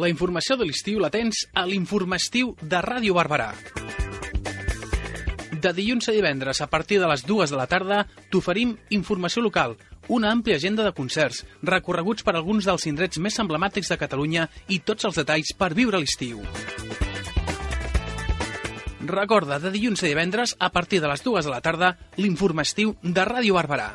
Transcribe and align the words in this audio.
La 0.00 0.08
informació 0.08 0.56
de 0.56 0.64
l'estiu 0.64 0.96
la 1.02 1.10
tens 1.12 1.42
a 1.52 1.66
l'informastiu 1.68 2.54
de 2.62 2.78
Ràdio 2.80 3.12
Barberà. 3.18 3.50
De 5.60 5.72
dilluns 5.76 6.08
a 6.08 6.14
divendres, 6.16 6.62
a 6.64 6.68
partir 6.72 6.96
de 7.02 7.08
les 7.10 7.26
dues 7.28 7.52
de 7.52 7.58
la 7.60 7.66
tarda, 7.68 8.06
t'oferim 8.32 8.78
informació 8.96 9.42
local, 9.44 9.74
una 10.08 10.30
àmplia 10.32 10.56
agenda 10.56 10.86
de 10.86 10.94
concerts, 10.96 11.42
recorreguts 11.60 12.24
per 12.24 12.32
alguns 12.32 12.64
dels 12.64 12.88
indrets 12.88 13.20
més 13.20 13.36
emblemàtics 13.44 13.92
de 13.92 13.98
Catalunya 14.00 14.46
i 14.72 14.80
tots 14.80 15.04
els 15.04 15.20
detalls 15.20 15.52
per 15.58 15.74
viure 15.76 16.00
l'estiu. 16.00 16.40
Recorda, 19.04 19.58
de 19.60 19.74
dilluns 19.74 20.00
a 20.00 20.08
divendres, 20.08 20.56
a 20.58 20.72
partir 20.72 21.02
de 21.04 21.12
les 21.12 21.20
dues 21.20 21.44
de 21.44 21.52
la 21.52 21.60
tarda, 21.60 21.98
l'informastiu 22.16 22.96
de 23.02 23.28
Ràdio 23.28 23.60
Barberà. 23.60 23.90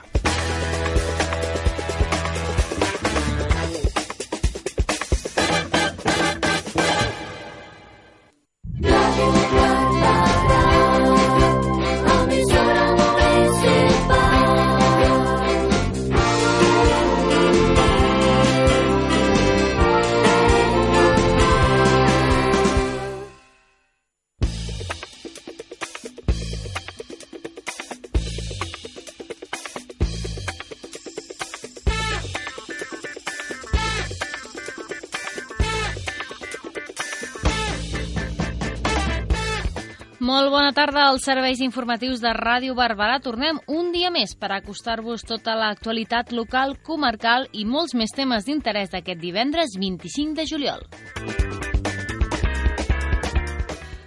Als 41.15 41.23
serveis 41.23 41.61
informatius 41.63 42.19
de 42.19 42.31
Ràdio 42.35 42.73
Barberà. 42.75 43.21
Tornem 43.23 43.61
un 43.71 43.93
dia 43.93 44.09
més 44.11 44.33
per 44.35 44.49
acostar-vos 44.51 45.23
tota 45.23 45.53
l'actualitat 45.55 46.33
local, 46.35 46.75
comarcal 46.83 47.47
i 47.55 47.63
molts 47.63 47.95
més 47.95 48.11
temes 48.11 48.43
d'interès 48.43 48.91
d'aquest 48.91 49.21
divendres 49.21 49.77
25 49.79 50.35
de 50.35 50.45
juliol. 50.49 50.83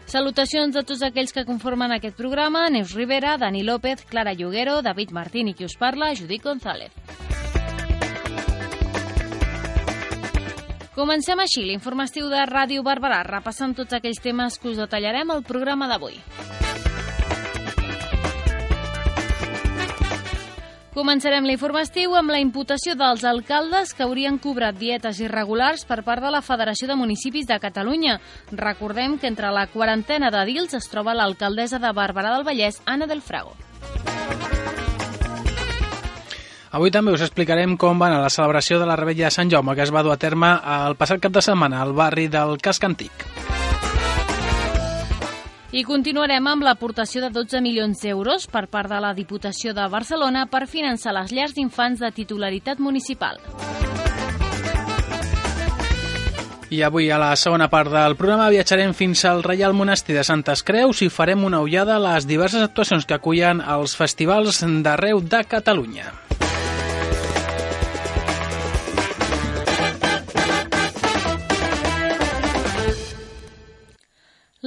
Salutacions 0.05 0.77
a 0.77 0.85
tots 0.85 1.01
aquells 1.05 1.33
que 1.33 1.47
conformen 1.49 1.97
aquest 1.97 2.17
programa. 2.17 2.67
Neus 2.69 2.93
Rivera, 2.93 3.39
Dani 3.41 3.65
López, 3.65 4.05
Clara 4.05 4.37
Lloguero, 4.37 4.83
David 4.85 5.17
Martín 5.17 5.49
i 5.49 5.57
qui 5.57 5.65
us 5.65 5.79
parla, 5.81 6.13
Judit 6.13 6.45
González. 6.45 6.93
Comencem 10.93 11.41
així 11.41 11.65
l'informatiu 11.65 12.29
de 12.29 12.45
Ràdio 12.51 12.85
Barberà, 12.85 13.23
repassant 13.25 13.73
tots 13.73 13.97
aquells 13.97 14.21
temes 14.21 14.61
que 14.61 14.75
us 14.75 14.81
detallarem 14.83 15.31
al 15.31 15.47
programa 15.47 15.89
d'avui. 15.89 16.21
Començarem 20.99 21.45
l'informatiu 21.47 22.17
amb 22.19 22.33
la 22.35 22.41
imputació 22.43 22.97
dels 22.99 23.23
alcaldes 23.23 23.93
que 23.95 24.03
haurien 24.03 24.35
cobrat 24.43 24.75
dietes 24.75 25.21
irregulars 25.23 25.85
per 25.87 26.01
part 26.03 26.25
de 26.25 26.33
la 26.35 26.41
Federació 26.43 26.89
de 26.91 26.97
Municipis 26.99 27.47
de 27.47 27.59
Catalunya. 27.63 28.17
Recordem 28.51 29.15
que 29.23 29.31
entre 29.31 29.53
la 29.55 29.69
quarantena 29.71 30.33
de 30.35 30.43
dils 30.49 30.75
es 30.75 30.91
troba 30.91 31.15
l'alcaldessa 31.15 31.79
de 31.79 31.93
Barberà 31.95 32.35
del 32.35 32.43
Vallès, 32.43 32.83
Anna 32.85 33.07
del 33.07 33.23
Frago. 33.23 33.55
Avui 36.75 36.91
també 36.91 37.15
us 37.15 37.23
explicarem 37.23 37.79
com 37.79 38.03
va 38.03 38.11
anar 38.11 38.25
la 38.25 38.35
celebració 38.35 38.83
de 38.83 38.91
la 38.91 38.99
Rebella 38.99 39.31
de 39.31 39.37
Sant 39.39 39.55
Jaume 39.55 39.79
que 39.79 39.87
es 39.87 39.95
va 39.95 40.03
dur 40.03 40.17
a 40.17 40.19
terme 40.19 40.57
el 40.81 40.99
passat 40.99 41.23
cap 41.23 41.31
de 41.31 41.47
setmana 41.47 41.79
al 41.79 41.95
barri 41.95 42.27
del 42.27 42.59
Casc 42.59 42.91
Antic. 42.91 43.29
I 45.69 45.83
continuarem 45.85 46.47
amb 46.49 46.65
l'aportació 46.65 47.21
de 47.21 47.29
12 47.29 47.61
milions 47.61 48.01
d'euros 48.01 48.47
per 48.49 48.63
part 48.73 48.89
de 48.89 49.01
la 49.05 49.11
Diputació 49.13 49.75
de 49.77 49.85
Barcelona 49.93 50.47
per 50.49 50.63
finançar 50.65 51.13
les 51.13 51.35
llars 51.37 51.53
d'infants 51.53 52.01
de 52.01 52.09
titularitat 52.17 52.81
municipal. 52.81 53.37
I 56.73 56.81
avui, 56.85 57.11
a 57.13 57.19
la 57.21 57.35
segona 57.37 57.69
part 57.69 57.93
del 57.93 58.17
programa, 58.17 58.49
viatjarem 58.53 58.95
fins 58.97 59.27
al 59.29 59.43
Reial 59.45 59.77
Monestir 59.77 60.17
de 60.17 60.25
Santes 60.25 60.65
Creus 60.65 61.03
i 61.05 61.11
farem 61.13 61.45
una 61.45 61.61
ullada 61.61 61.97
a 61.97 62.05
les 62.07 62.25
diverses 62.29 62.65
actuacions 62.65 63.05
que 63.05 63.17
acullen 63.21 63.61
els 63.61 63.97
festivals 63.97 64.65
d'arreu 64.65 65.21
de 65.21 65.45
Catalunya. 65.49 66.28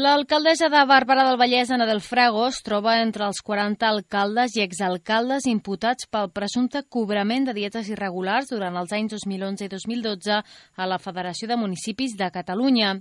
L'alcaldessa 0.02 0.66
de 0.74 0.80
Barberà 0.90 1.22
del 1.28 1.36
Vallès, 1.38 1.70
Anna 1.70 1.86
del 1.86 2.00
Frago, 2.02 2.48
es 2.48 2.64
troba 2.66 2.96
entre 3.04 3.28
els 3.28 3.38
40 3.46 3.86
alcaldes 3.86 4.56
i 4.58 4.64
exalcaldes 4.64 5.46
imputats 5.52 6.08
pel 6.10 6.32
presumpte 6.34 6.82
cobrament 6.96 7.46
de 7.46 7.54
dietes 7.54 7.92
irregulars 7.92 8.50
durant 8.50 8.80
els 8.82 8.96
anys 8.98 9.14
2011 9.14 9.68
i 9.68 9.70
2012 9.70 10.40
a 10.40 10.88
la 10.90 10.98
Federació 10.98 11.52
de 11.52 11.60
Municipis 11.62 12.16
de 12.18 12.32
Catalunya. 12.34 12.96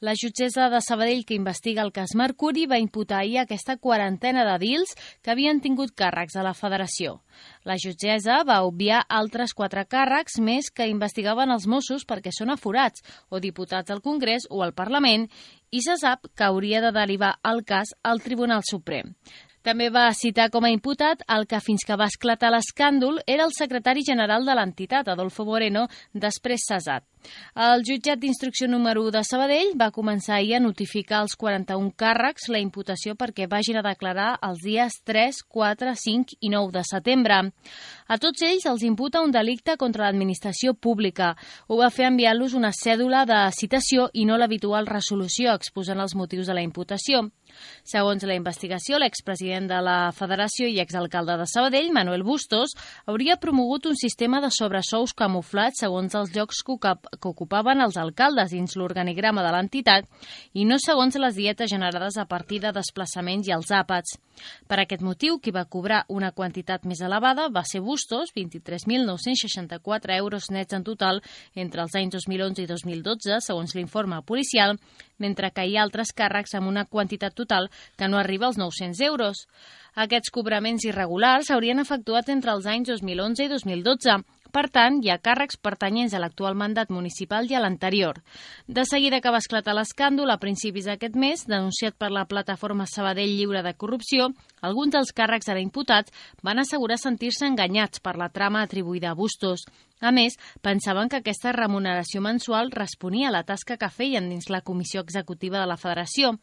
La 0.00 0.16
jutgessa 0.16 0.70
de 0.72 0.80
Sabadell 0.80 1.26
que 1.28 1.36
investiga 1.36 1.84
el 1.84 1.92
cas 1.92 2.16
Mercuri 2.16 2.64
va 2.64 2.80
imputar 2.80 3.20
ahir 3.20 3.42
aquesta 3.42 3.76
quarantena 3.76 4.48
de 4.48 4.56
dils 4.64 4.96
que 5.20 5.36
havien 5.36 5.60
tingut 5.60 5.92
càrrecs 5.92 6.40
a 6.40 6.46
la 6.46 6.56
Federació. 6.56 7.18
La 7.68 7.76
jutgessa 7.82 8.42
va 8.48 8.62
obviar 8.66 9.04
altres 9.08 9.54
quatre 9.54 9.86
càrrecs 9.88 10.38
més 10.40 10.70
que 10.70 10.88
investigaven 10.90 11.50
els 11.54 11.66
Mossos 11.66 12.06
perquè 12.06 12.32
són 12.34 12.54
aforats 12.54 13.02
o 13.30 13.40
diputats 13.42 13.90
al 13.90 14.02
Congrés 14.04 14.48
o 14.50 14.62
al 14.62 14.74
Parlament 14.74 15.28
i 15.70 15.82
se 15.82 15.98
sap 16.00 16.28
que 16.34 16.46
hauria 16.46 16.80
de 16.84 16.94
derivar 16.94 17.36
el 17.44 17.64
cas 17.66 17.94
al 18.02 18.22
Tribunal 18.22 18.62
Suprem. 18.68 19.14
També 19.66 19.88
va 19.90 20.04
citar 20.14 20.44
com 20.54 20.62
a 20.62 20.68
imputat 20.70 21.24
el 21.34 21.48
que 21.50 21.58
fins 21.58 21.82
que 21.86 21.96
va 21.98 22.06
esclatar 22.06 22.52
l'escàndol 22.54 23.16
era 23.26 23.42
el 23.48 23.54
secretari 23.56 24.04
general 24.06 24.46
de 24.46 24.54
l'entitat, 24.54 25.08
Adolfo 25.10 25.42
Moreno, 25.48 25.88
després 26.14 26.68
cesat. 26.68 27.02
El 27.58 27.82
jutjat 27.82 28.20
d'instrucció 28.22 28.68
número 28.70 29.02
1 29.02 29.10
de 29.16 29.22
Sabadell 29.26 29.72
va 29.80 29.90
començar 29.90 30.36
ahir 30.36 30.54
a 30.54 30.60
notificar 30.62 31.18
als 31.24 31.34
41 31.34 31.90
càrrecs 31.98 32.46
la 32.54 32.60
imputació 32.62 33.16
perquè 33.18 33.48
vagin 33.50 33.80
a 33.80 33.82
declarar 33.82 34.36
els 34.46 34.62
dies 34.62 35.00
3, 35.02 35.42
4, 35.50 35.96
5 35.98 36.38
i 36.38 36.52
9 36.54 36.70
de 36.76 36.84
setembre. 36.86 37.40
A 38.06 38.18
tots 38.22 38.46
ells 38.46 38.68
els 38.70 38.86
imputa 38.86 39.24
un 39.26 39.34
delicte 39.34 39.74
contra 39.76 40.06
l'administració 40.06 40.74
pública. 40.74 41.34
Ho 41.66 41.80
va 41.82 41.90
fer 41.90 42.06
enviant-los 42.12 42.54
una 42.54 42.70
cèdula 42.70 43.24
de 43.26 43.42
citació 43.50 44.06
i 44.14 44.30
no 44.30 44.38
l'habitual 44.38 44.86
resolució 44.86 45.58
exposant 45.58 45.98
els 46.06 46.14
motius 46.14 46.46
de 46.46 46.54
la 46.54 46.62
imputació. 46.62 47.26
Segons 47.86 48.24
la 48.26 48.36
investigació, 48.38 48.98
l'expresident 48.98 49.68
de 49.70 49.80
la 49.84 49.96
Federació 50.16 50.68
i 50.68 50.80
exalcalde 50.82 51.38
de 51.40 51.46
Sabadell, 51.50 51.92
Manuel 51.94 52.24
Bustos, 52.26 52.74
hauria 53.06 53.38
promogut 53.42 53.86
un 53.86 53.96
sistema 53.96 54.40
de 54.44 54.50
sobresous 54.50 55.14
camuflats 55.16 55.84
segons 55.84 56.14
els 56.18 56.34
llocs 56.36 56.62
que, 56.66 56.94
que 57.16 57.30
ocupaven 57.30 57.80
els 57.84 57.96
alcaldes 57.96 58.52
dins 58.52 58.76
l'organigrama 58.76 59.44
de 59.46 59.54
l'entitat 59.54 60.08
i 60.54 60.64
no 60.64 60.80
segons 60.82 61.16
les 61.20 61.36
dietes 61.36 61.70
generades 61.70 62.16
a 62.16 62.26
partir 62.26 62.60
de 62.64 62.74
desplaçaments 62.76 63.48
i 63.48 63.54
els 63.56 63.72
àpats. 63.72 64.18
Per 64.68 64.78
aquest 64.80 65.02
motiu, 65.02 65.38
qui 65.42 65.52
va 65.54 65.64
cobrar 65.64 66.04
una 66.12 66.32
quantitat 66.32 66.84
més 66.84 67.00
elevada 67.00 67.48
va 67.52 67.62
ser 67.64 67.80
Bustos, 67.80 68.32
23.964 68.36 70.16
euros 70.16 70.50
nets 70.50 70.76
en 70.76 70.84
total 70.84 71.22
entre 71.54 71.82
els 71.82 71.96
anys 71.96 72.16
2011 72.18 72.64
i 72.64 72.70
2012, 72.70 73.40
segons 73.46 73.74
l'informe 73.74 74.20
policial, 74.22 74.76
mentre 75.18 75.50
que 75.50 75.66
hi 75.66 75.76
ha 75.76 75.84
altres 75.86 76.12
càrrecs 76.16 76.56
amb 76.58 76.68
una 76.68 76.84
quantitat 76.84 77.34
total 77.34 77.70
que 77.96 78.08
no 78.08 78.18
arriba 78.18 78.46
als 78.50 78.58
900 78.60 79.00
euros. 79.08 79.46
Aquests 79.96 80.30
cobraments 80.30 80.84
irregulars 80.84 81.48
s'haurien 81.48 81.80
efectuat 81.80 82.28
entre 82.28 82.52
els 82.52 82.66
anys 82.68 82.92
2011 82.92 83.46
i 83.46 83.52
2012. 83.54 84.18
Per 84.52 84.66
tant, 84.72 85.00
hi 85.02 85.10
ha 85.10 85.18
càrrecs 85.18 85.58
pertanyents 85.60 86.14
a 86.14 86.20
l'actual 86.22 86.54
mandat 86.58 86.90
municipal 86.94 87.48
i 87.50 87.56
a 87.56 87.60
l'anterior. 87.60 88.20
De 88.66 88.84
seguida 88.88 89.20
que 89.20 89.32
va 89.32 89.40
esclatar 89.42 89.74
l'escàndol, 89.76 90.30
a 90.30 90.38
principis 90.42 90.86
d'aquest 90.86 91.16
mes, 91.16 91.46
denunciat 91.46 91.96
per 91.98 92.10
la 92.14 92.26
plataforma 92.30 92.86
Sabadell 92.86 93.34
Lliure 93.36 93.62
de 93.66 93.74
Corrupció, 93.74 94.30
alguns 94.62 94.94
dels 94.94 95.12
càrrecs 95.12 95.50
ara 95.52 95.62
imputats 95.62 96.12
van 96.42 96.62
assegurar 96.62 96.98
sentir-se 96.98 97.46
enganyats 97.46 98.00
per 98.00 98.16
la 98.16 98.30
trama 98.30 98.62
atribuïda 98.62 99.10
a 99.12 99.18
Bustos. 99.18 99.66
A 100.00 100.12
més, 100.12 100.36
pensaven 100.62 101.08
que 101.08 101.22
aquesta 101.22 101.52
remuneració 101.56 102.20
mensual 102.20 102.70
responia 102.70 103.28
a 103.30 103.36
la 103.38 103.46
tasca 103.48 103.78
que 103.80 103.88
feien 103.88 104.28
dins 104.28 104.50
la 104.50 104.60
comissió 104.60 105.00
executiva 105.00 105.60
de 105.60 105.66
la 105.66 105.80
federació. 105.80 106.36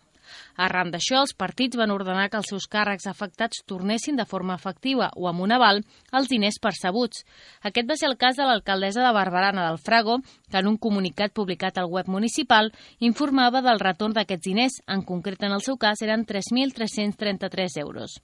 Arran 0.57 0.91
d'això, 0.93 1.21
els 1.23 1.35
partits 1.37 1.77
van 1.79 1.93
ordenar 1.93 2.29
que 2.29 2.39
els 2.41 2.49
seus 2.51 2.67
càrrecs 2.71 3.07
afectats 3.09 3.63
tornessin 3.69 4.19
de 4.19 4.25
forma 4.25 4.57
efectiva 4.59 5.11
o 5.15 5.29
amb 5.29 5.45
un 5.45 5.55
aval 5.55 5.81
els 6.11 6.29
diners 6.31 6.59
percebuts. 6.63 7.23
Aquest 7.61 7.89
va 7.89 7.97
ser 7.99 8.09
el 8.11 8.17
cas 8.17 8.37
de 8.39 8.47
l'alcaldessa 8.49 9.05
de 9.05 9.13
Barberana 9.15 9.67
del 9.69 9.79
Frago, 9.79 10.19
que 10.49 10.59
en 10.61 10.69
un 10.73 10.77
comunicat 10.77 11.33
publicat 11.33 11.77
al 11.77 11.91
web 11.91 12.07
municipal 12.07 12.71
informava 12.99 13.61
del 13.61 13.81
retorn 13.83 14.13
d'aquests 14.17 14.49
diners, 14.49 14.81
en 14.87 15.03
concret 15.03 15.43
en 15.43 15.57
el 15.57 15.65
seu 15.65 15.77
cas 15.77 16.01
eren 16.01 16.25
3.333 16.25 17.81
euros. 17.83 18.19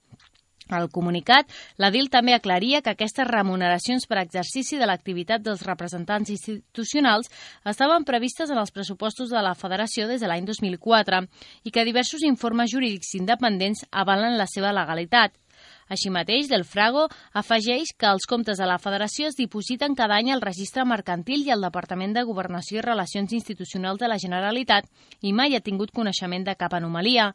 Al 0.69 0.89
comunicat, 0.93 1.49
la 1.81 1.89
DIL 1.89 2.11
també 2.13 2.35
aclaria 2.35 2.83
que 2.85 2.93
aquestes 2.93 3.27
remuneracions 3.27 4.05
per 4.05 4.19
exercici 4.21 4.77
de 4.77 4.85
l'activitat 4.85 5.41
dels 5.41 5.65
representants 5.65 6.29
institucionals 6.29 7.31
estaven 7.65 8.05
previstes 8.05 8.53
en 8.53 8.61
els 8.61 8.71
pressupostos 8.71 9.33
de 9.33 9.41
la 9.41 9.55
Federació 9.57 10.07
des 10.07 10.21
de 10.21 10.29
l'any 10.29 10.45
2004 10.45 11.23
i 11.65 11.73
que 11.73 11.87
diversos 11.87 12.21
informes 12.23 12.69
jurídics 12.69 13.15
independents 13.17 13.85
avalen 13.89 14.37
la 14.37 14.47
seva 14.47 14.73
legalitat. 14.75 15.33
Així 15.89 16.11
mateix, 16.13 16.47
Del 16.49 16.63
Frago 16.63 17.07
afegeix 17.41 17.93
que 17.97 18.09
els 18.09 18.27
comptes 18.29 18.61
de 18.61 18.67
la 18.69 18.77
Federació 18.81 19.29
es 19.29 19.37
dipositen 19.39 19.97
cada 19.97 20.19
any 20.21 20.29
al 20.31 20.43
Registre 20.45 20.85
Mercantil 20.85 21.47
i 21.47 21.51
al 21.55 21.65
Departament 21.65 22.13
de 22.13 22.25
Governació 22.29 22.79
i 22.79 22.85
Relacions 22.85 23.33
Institucionals 23.33 23.99
de 23.99 24.11
la 24.11 24.19
Generalitat 24.21 24.85
i 25.21 25.33
mai 25.33 25.57
ha 25.57 25.65
tingut 25.65 25.91
coneixement 25.95 26.45
de 26.45 26.55
cap 26.55 26.77
anomalia. 26.77 27.33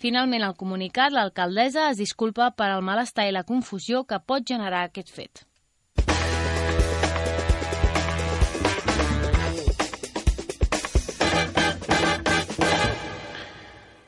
Finalment, 0.00 0.42
al 0.46 0.56
comunicat, 0.56 1.12
l'alcaldessa 1.12 1.90
es 1.90 2.00
disculpa 2.00 2.50
per 2.56 2.72
al 2.72 2.82
malestar 2.82 3.28
i 3.28 3.36
la 3.36 3.44
confusió 3.44 4.04
que 4.08 4.22
pot 4.24 4.48
generar 4.48 4.86
aquest 4.88 5.12
fet. 5.12 5.49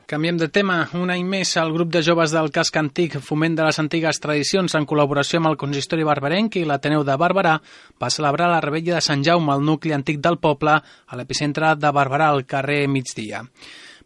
Canviem 0.06 0.36
de 0.36 0.48
tema. 0.48 0.88
Un 0.98 1.10
any 1.14 1.22
més, 1.24 1.52
el 1.60 1.70
grup 1.72 1.92
de 1.94 2.02
joves 2.04 2.32
del 2.34 2.50
casc 2.52 2.76
antic 2.76 3.14
Foment 3.22 3.54
de 3.56 3.64
les 3.66 3.78
Antigues 3.80 4.18
Tradicions, 4.20 4.74
en 4.74 4.86
col·laboració 4.88 5.38
amb 5.38 5.50
el 5.52 5.58
consistori 5.60 6.04
barbarenc 6.04 6.58
i 6.58 6.64
l'Ateneu 6.66 7.04
de 7.06 7.16
Barberà, 7.20 7.54
va 8.02 8.10
celebrar 8.10 8.50
la 8.50 8.60
rebella 8.64 8.96
de 8.98 9.04
Sant 9.04 9.22
Jaume 9.24 9.52
al 9.54 9.62
nucli 9.64 9.94
antic 9.94 10.18
del 10.20 10.40
poble, 10.42 10.74
a 10.82 11.18
l'epicentre 11.18 11.74
de 11.78 11.92
Barberà, 11.94 12.32
al 12.32 12.44
carrer 12.50 12.86
Migdia. 12.88 13.44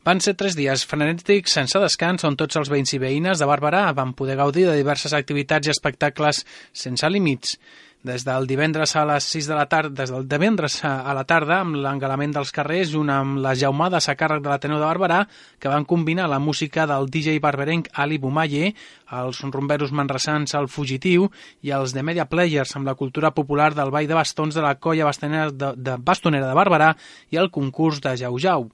Van 0.06 0.20
ser 0.22 0.37
tres 0.38 0.54
dies 0.54 0.84
frenètics 0.87 1.56
sense 1.58 1.81
descans 1.82 2.22
on 2.28 2.37
tots 2.38 2.60
els 2.60 2.70
veïns 2.70 2.92
i 2.94 3.02
veïnes 3.02 3.40
de 3.40 3.49
Barberà 3.50 3.88
van 3.96 4.12
poder 4.14 4.37
gaudir 4.38 4.69
de 4.69 4.76
diverses 4.78 5.16
activitats 5.16 5.66
i 5.66 5.75
espectacles 5.75 6.44
sense 6.70 7.10
límits 7.10 7.56
des 8.06 8.25
del 8.26 8.47
divendres 8.47 8.94
a 8.97 9.05
les 9.08 9.26
6 9.35 9.49
de 9.50 9.56
la 9.58 9.67
tarda, 9.67 9.91
des 10.03 10.12
del 10.14 10.26
divendres 10.31 10.79
a 10.87 11.12
la 11.17 11.25
tarda, 11.26 11.61
amb 11.64 11.76
l'engalament 11.82 12.32
dels 12.37 12.53
carrers, 12.55 12.93
junt 12.94 13.11
amb 13.11 13.41
les 13.43 13.58
jaumades 13.61 14.06
a 14.08 14.14
càrrec 14.19 14.44
de 14.44 14.53
l'Ateneu 14.53 14.79
de 14.79 14.87
Barberà, 14.87 15.20
que 15.58 15.73
van 15.73 15.85
combinar 15.85 16.29
la 16.31 16.38
música 16.38 16.87
del 16.87 17.11
DJ 17.11 17.41
barberenc 17.43 17.91
Ali 17.93 18.19
Bumaye, 18.23 18.75
els 19.19 19.41
rumberos 19.43 19.93
manresans 19.93 20.55
al 20.55 20.70
Fugitiu 20.70 21.26
i 21.62 21.75
els 21.75 21.94
de 21.94 22.05
Media 22.06 22.29
Players 22.31 22.76
amb 22.76 22.87
la 22.87 22.94
cultura 22.94 23.32
popular 23.35 23.73
del 23.75 23.91
ball 23.91 24.06
de 24.06 24.19
bastons 24.19 24.55
de 24.55 24.62
la 24.62 24.76
colla 24.79 25.06
bastonera 25.11 25.50
de, 25.50 25.73
de, 25.76 25.99
bastonera 25.99 26.47
de 26.47 26.55
Barberà 26.59 26.94
i 27.31 27.43
el 27.43 27.50
concurs 27.50 28.00
de 28.00 28.17
Jau 28.23 28.38
Jau. 28.38 28.70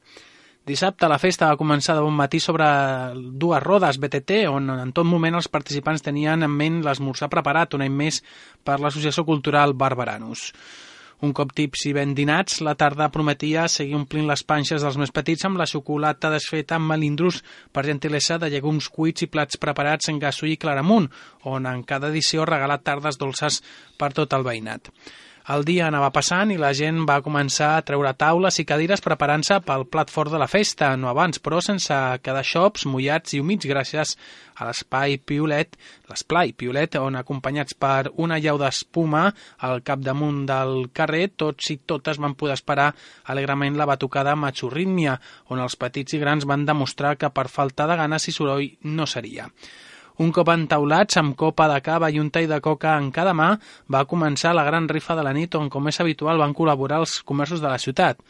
Dissabte 0.62 1.08
la 1.10 1.18
festa 1.18 1.48
va 1.50 1.58
començar 1.58 1.96
de 1.98 2.02
bon 2.04 2.14
matí 2.14 2.38
sobre 2.38 2.66
dues 3.18 3.62
rodes 3.64 3.96
BTT, 3.98 4.44
on 4.46 4.70
en 4.70 4.92
tot 4.94 5.08
moment 5.08 5.34
els 5.34 5.48
participants 5.50 6.04
tenien 6.06 6.46
en 6.46 6.52
ment 6.54 6.76
l'esmorzar 6.84 7.26
preparat 7.32 7.74
un 7.74 7.82
any 7.82 7.90
més 7.90 8.20
per 8.62 8.76
l'Associació 8.78 9.24
Cultural 9.26 9.74
Barbaranus. 9.74 10.52
Un 11.26 11.32
cop 11.34 11.50
tips 11.54 11.82
i 11.90 11.92
ben 11.96 12.14
dinats, 12.14 12.60
la 12.62 12.76
tarda 12.78 13.10
prometia 13.14 13.66
seguir 13.70 13.98
omplint 13.98 14.30
les 14.30 14.44
panxes 14.46 14.86
dels 14.86 15.00
més 15.02 15.10
petits 15.14 15.46
amb 15.46 15.58
la 15.58 15.66
xocolata 15.70 16.30
desfeta 16.30 16.78
amb 16.78 16.90
melindros 16.94 17.42
per 17.74 17.86
gentilesa 17.88 18.38
de 18.38 18.50
llegums 18.54 18.86
cuits 18.90 19.26
i 19.26 19.30
plats 19.34 19.58
preparats 19.58 20.14
en 20.14 20.22
gasoll 20.22 20.54
i 20.54 20.60
claramunt, 20.62 21.10
on 21.42 21.66
en 21.66 21.82
cada 21.82 22.14
edició 22.14 22.46
regalat 22.46 22.86
tardes 22.86 23.18
dolces 23.18 23.60
per 23.98 24.14
tot 24.14 24.38
el 24.38 24.46
veïnat. 24.46 24.94
El 25.50 25.64
dia 25.66 25.88
anava 25.88 26.12
passant 26.14 26.52
i 26.54 26.56
la 26.60 26.68
gent 26.70 27.00
va 27.02 27.16
començar 27.26 27.72
a 27.74 27.82
treure 27.82 28.12
taules 28.14 28.60
i 28.62 28.64
cadires 28.66 29.00
preparant-se 29.02 29.56
pel 29.66 29.82
plat 29.90 30.12
fort 30.14 30.30
de 30.30 30.38
la 30.38 30.46
festa, 30.46 30.92
no 30.94 31.10
abans, 31.10 31.42
però 31.42 31.58
sense 31.58 31.96
quedar 32.22 32.44
xops, 32.46 32.86
mullats 32.86 33.34
i 33.34 33.40
humits 33.42 33.66
gràcies 33.66 34.14
a 34.54 34.68
l'espai 34.68 35.18
Piolet, 35.18 35.74
l'esplai 36.06 36.54
Piolet, 36.54 36.94
on 37.02 37.18
acompanyats 37.18 37.74
per 37.74 38.12
una 38.22 38.38
llau 38.38 38.62
d'espuma 38.62 39.24
al 39.66 39.82
capdamunt 39.82 40.44
del 40.46 40.86
carrer, 40.94 41.32
tots 41.34 41.74
i 41.74 41.80
totes 41.82 42.22
van 42.22 42.38
poder 42.38 42.54
esperar 42.60 42.92
alegrement 43.34 43.74
la 43.80 43.88
batucada 43.90 44.38
Machurrítmia, 44.38 45.18
on 45.50 45.58
els 45.58 45.74
petits 45.74 46.14
i 46.14 46.22
grans 46.22 46.46
van 46.46 46.68
demostrar 46.70 47.16
que 47.18 47.34
per 47.34 47.50
falta 47.50 47.90
de 47.90 47.98
ganes 47.98 48.30
i 48.30 48.36
soroll 48.38 48.68
no 48.86 49.10
seria. 49.10 49.50
Un 50.20 50.32
cop 50.36 50.50
entaulats, 50.52 51.16
amb 51.16 51.36
copa 51.38 51.68
de 51.72 51.78
cava 51.80 52.10
i 52.12 52.20
un 52.20 52.28
tall 52.30 52.50
de 52.50 52.60
coca 52.60 52.98
en 53.00 53.08
cada 53.10 53.32
mà, 53.32 53.54
va 53.88 54.04
començar 54.04 54.52
la 54.52 54.64
gran 54.66 54.88
rifa 54.88 55.16
de 55.16 55.24
la 55.24 55.32
nit 55.32 55.54
on, 55.56 55.70
com 55.72 55.88
és 55.88 56.00
habitual, 56.04 56.36
van 56.42 56.52
col·laborar 56.52 57.00
els 57.00 57.22
comerços 57.24 57.62
de 57.64 57.70
la 57.72 57.78
ciutat. 57.80 58.20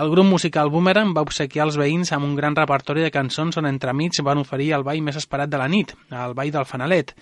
El 0.00 0.10
grup 0.10 0.24
musical 0.24 0.70
Boomerang 0.70 1.12
va 1.12 1.24
obsequiar 1.26 1.66
els 1.66 1.76
veïns 1.76 2.12
amb 2.14 2.24
un 2.24 2.36
gran 2.38 2.56
repertori 2.56 3.02
de 3.02 3.10
cançons 3.10 3.58
on 3.58 3.66
entremig 3.68 4.22
van 4.24 4.38
oferir 4.38 4.70
el 4.76 4.86
ball 4.86 5.02
més 5.02 5.18
esperat 5.18 5.50
de 5.50 5.58
la 5.60 5.68
nit, 5.68 5.92
el 6.10 6.34
ball 6.38 6.52
del 6.54 6.64
Fanalet. 6.64 7.12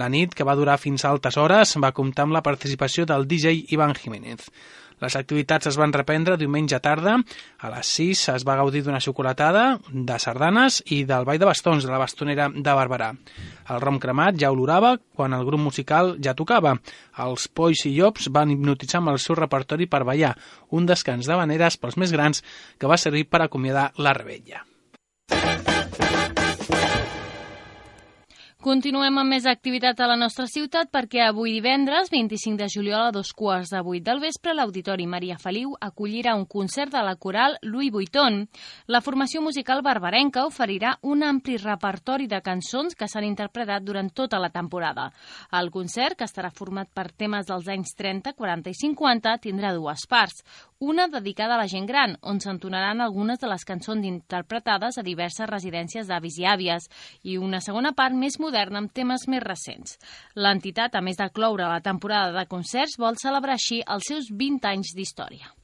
La 0.00 0.08
nit, 0.08 0.32
que 0.32 0.46
va 0.48 0.56
durar 0.56 0.78
fins 0.80 1.04
a 1.04 1.10
altes 1.12 1.36
hores, 1.36 1.76
va 1.84 1.92
comptar 1.92 2.24
amb 2.24 2.36
la 2.38 2.44
participació 2.46 3.04
del 3.08 3.26
DJ 3.28 3.66
Ivan 3.74 3.92
Jiménez. 3.98 4.46
Les 5.00 5.16
activitats 5.16 5.70
es 5.70 5.78
van 5.80 5.94
reprendre 5.96 6.36
diumenge 6.40 6.78
tarda. 6.84 7.16
A 7.64 7.70
les 7.72 7.90
6 7.96 8.24
es 8.34 8.44
va 8.48 8.56
gaudir 8.58 8.82
d'una 8.84 9.00
xocolatada, 9.00 9.64
de 9.90 10.18
sardanes 10.20 10.80
i 10.92 11.02
del 11.08 11.24
ball 11.28 11.40
de 11.40 11.48
bastons 11.48 11.86
de 11.86 11.92
la 11.92 12.00
bastonera 12.02 12.50
de 12.52 12.76
Barberà. 12.76 13.10
El 13.72 13.80
rom 13.80 14.00
cremat 14.02 14.36
ja 14.40 14.52
olorava 14.52 14.94
quan 15.16 15.36
el 15.36 15.46
grup 15.48 15.64
musical 15.64 16.16
ja 16.20 16.36
tocava. 16.36 16.76
Els 17.26 17.48
polls 17.48 17.86
i 17.88 17.94
llops 17.96 18.28
van 18.32 18.52
hipnotitzar 18.52 19.00
amb 19.00 19.14
el 19.14 19.22
seu 19.24 19.40
repertori 19.40 19.88
per 19.88 20.04
ballar, 20.04 20.34
un 20.76 20.88
descans 20.88 21.28
de 21.28 21.44
veneres 21.44 21.80
pels 21.80 21.96
més 21.96 22.12
grans 22.12 22.44
que 22.78 22.90
va 22.90 23.00
servir 23.00 23.28
per 23.28 23.46
acomiadar 23.46 23.90
la 23.96 24.16
rebella. 24.16 24.69
Continuem 28.60 29.16
amb 29.16 29.32
més 29.32 29.46
activitat 29.48 30.02
a 30.04 30.06
la 30.10 30.18
nostra 30.20 30.44
ciutat 30.44 30.90
perquè 30.92 31.22
avui 31.24 31.54
divendres, 31.54 32.10
25 32.12 32.60
de 32.60 32.66
juliol 32.68 33.06
a 33.06 33.14
dos 33.14 33.30
quarts 33.32 33.70
de 33.72 33.80
vuit 33.80 34.04
del 34.04 34.20
vespre, 34.20 34.52
l'Auditori 34.52 35.06
Maria 35.08 35.38
Feliu 35.40 35.72
acollirà 35.80 36.34
un 36.36 36.44
concert 36.44 36.92
de 36.92 37.00
la 37.00 37.14
coral 37.16 37.56
Louis 37.62 37.88
Vuitton. 37.88 38.42
La 38.84 39.00
formació 39.00 39.40
musical 39.40 39.80
barbarenca 39.80 40.44
oferirà 40.44 40.92
un 41.00 41.24
ampli 41.24 41.56
repertori 41.56 42.28
de 42.28 42.42
cançons 42.44 42.92
que 42.92 43.08
s'han 43.08 43.30
interpretat 43.30 43.80
durant 43.80 44.12
tota 44.12 44.36
la 44.36 44.52
temporada. 44.52 45.08
El 45.56 45.72
concert, 45.72 46.18
que 46.20 46.28
estarà 46.28 46.52
format 46.52 46.92
per 46.92 47.14
temes 47.16 47.48
dels 47.48 47.72
anys 47.72 47.96
30, 47.96 48.36
40 48.36 48.76
i 48.76 48.76
50, 48.76 49.38
tindrà 49.40 49.72
dues 49.72 50.04
parts 50.04 50.44
una 50.80 51.08
dedicada 51.08 51.54
a 51.54 51.58
la 51.60 51.68
gent 51.68 51.84
gran, 51.84 52.14
on 52.24 52.38
s'entonaran 52.40 53.02
algunes 53.04 53.36
de 53.38 53.48
les 53.50 53.66
cançons 53.68 54.06
interpretades 54.08 54.96
a 54.96 55.02
diverses 55.04 55.44
residències 55.50 56.08
d'avis 56.08 56.38
i 56.40 56.46
àvies, 56.48 56.86
i 57.20 57.36
una 57.36 57.60
segona 57.60 57.92
part 57.92 58.16
més 58.16 58.38
amb 58.56 58.92
temes 58.92 59.26
més 59.28 59.42
recents. 59.42 59.98
L'entitat, 60.34 60.94
a 60.94 61.00
més 61.00 61.16
de 61.16 61.28
cloure 61.30 61.68
la 61.68 61.80
temporada 61.80 62.32
de 62.36 62.46
concerts, 62.46 62.98
vol 62.98 63.16
celebrar 63.20 63.54
així 63.58 63.82
els 63.86 64.04
seus 64.08 64.30
20 64.30 64.68
anys 64.68 64.94
d'història. 64.96 65.54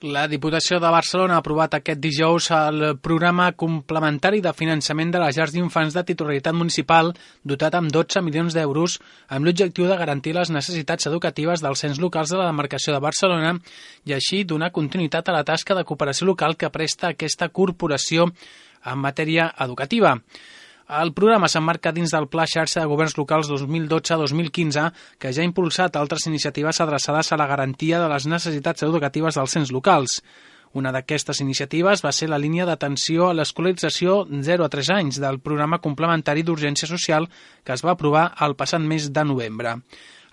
La 0.00 0.22
Diputació 0.32 0.78
de 0.80 0.88
Barcelona 0.88 1.34
ha 1.36 1.42
aprovat 1.42 1.74
aquest 1.76 1.98
dijous 2.00 2.46
el 2.56 2.94
programa 3.04 3.50
complementari 3.52 4.38
de 4.40 4.52
finançament 4.56 5.10
de 5.12 5.20
les 5.20 5.36
llars 5.36 5.52
d'infants 5.52 5.92
de 5.92 6.02
titularitat 6.08 6.56
municipal 6.56 7.10
dotat 7.44 7.74
amb 7.76 7.92
12 7.92 8.22
milions 8.24 8.56
d'euros 8.56 8.94
amb 9.28 9.44
l'objectiu 9.44 9.84
de 9.90 9.98
garantir 10.00 10.32
les 10.32 10.48
necessitats 10.48 11.04
educatives 11.10 11.60
dels 11.60 11.84
cens 11.84 12.00
locals 12.00 12.32
de 12.32 12.38
la 12.40 12.46
demarcació 12.48 12.94
de 12.94 13.02
Barcelona 13.04 13.58
i 14.08 14.14
així 14.16 14.40
donar 14.44 14.72
continuïtat 14.72 15.28
a 15.28 15.34
la 15.36 15.44
tasca 15.44 15.76
de 15.76 15.84
cooperació 15.84 16.30
local 16.32 16.56
que 16.56 16.72
presta 16.72 17.12
aquesta 17.12 17.50
corporació 17.50 18.30
en 18.86 19.04
matèria 19.04 19.52
educativa. 19.60 20.16
El 20.90 21.12
programa 21.14 21.46
s'emmarca 21.46 21.92
dins 21.94 22.10
del 22.10 22.26
Pla 22.26 22.48
Xarxa 22.50 22.80
de 22.82 22.88
Governs 22.90 23.12
Locals 23.14 23.46
2012-2015, 23.52 24.88
que 25.22 25.30
ja 25.30 25.44
ha 25.44 25.46
impulsat 25.46 25.94
altres 25.94 26.26
iniciatives 26.26 26.80
adreçades 26.82 27.30
a 27.30 27.38
la 27.38 27.46
garantia 27.46 28.00
de 28.02 28.08
les 28.10 28.26
necessitats 28.26 28.82
educatives 28.82 29.38
dels 29.38 29.54
cens 29.54 29.70
locals. 29.70 30.18
Una 30.74 30.90
d'aquestes 30.90 31.44
iniciatives 31.44 32.02
va 32.02 32.10
ser 32.10 32.26
la 32.30 32.40
línia 32.42 32.66
d'atenció 32.66 33.28
a 33.28 33.36
l'escolarització 33.38 34.24
0 34.30 34.66
a 34.66 34.70
3 34.74 34.90
anys 34.96 35.22
del 35.22 35.38
programa 35.38 35.78
complementari 35.78 36.42
d'urgència 36.42 36.90
social 36.90 37.30
que 37.62 37.76
es 37.78 37.86
va 37.86 37.94
aprovar 37.94 38.32
el 38.46 38.58
passat 38.58 38.82
mes 38.82 39.12
de 39.14 39.24
novembre. 39.30 39.76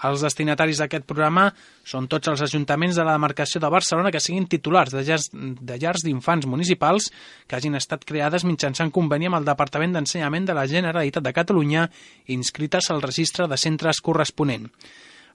Els 0.05 0.21
destinataris 0.21 0.77
d'aquest 0.81 1.07
programa 1.09 1.47
són 1.87 2.05
tots 2.11 2.29
els 2.29 2.43
ajuntaments 2.45 2.99
de 2.99 3.05
la 3.07 3.15
demarcació 3.15 3.61
de 3.63 3.71
Barcelona 3.73 4.11
que 4.13 4.21
siguin 4.21 4.45
titulars 4.45 4.93
de 4.93 5.01
llars, 5.07 5.29
de 5.33 5.79
llars 5.81 6.05
d'infants 6.05 6.45
municipals 6.45 7.09
que 7.47 7.57
hagin 7.57 7.79
estat 7.79 8.05
creades 8.05 8.45
mitjançant 8.45 8.93
conveni 8.93 9.31
amb 9.31 9.41
el 9.41 9.49
Departament 9.49 9.97
d'Ensenyament 9.97 10.45
de 10.45 10.57
la 10.57 10.67
Generalitat 10.69 11.25
de 11.25 11.33
Catalunya 11.33 11.89
inscrites 12.27 12.91
al 12.91 13.01
registre 13.01 13.49
de 13.49 13.57
centres 13.57 14.03
corresponent. 14.05 14.69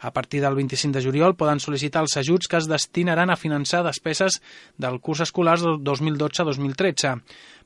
A 0.03 0.11
partir 0.13 0.41
del 0.43 0.57
25 0.59 0.99
de 0.99 1.05
juliol 1.05 1.37
poden 1.39 1.63
sol·licitar 1.63 2.03
els 2.03 2.17
ajuts 2.19 2.51
que 2.51 2.59
es 2.59 2.67
destinaran 2.67 3.31
a 3.31 3.39
finançar 3.39 3.85
despeses 3.87 4.41
del 4.77 4.99
curs 4.99 5.23
escolar 5.23 5.55
2012-2013. 5.63 7.21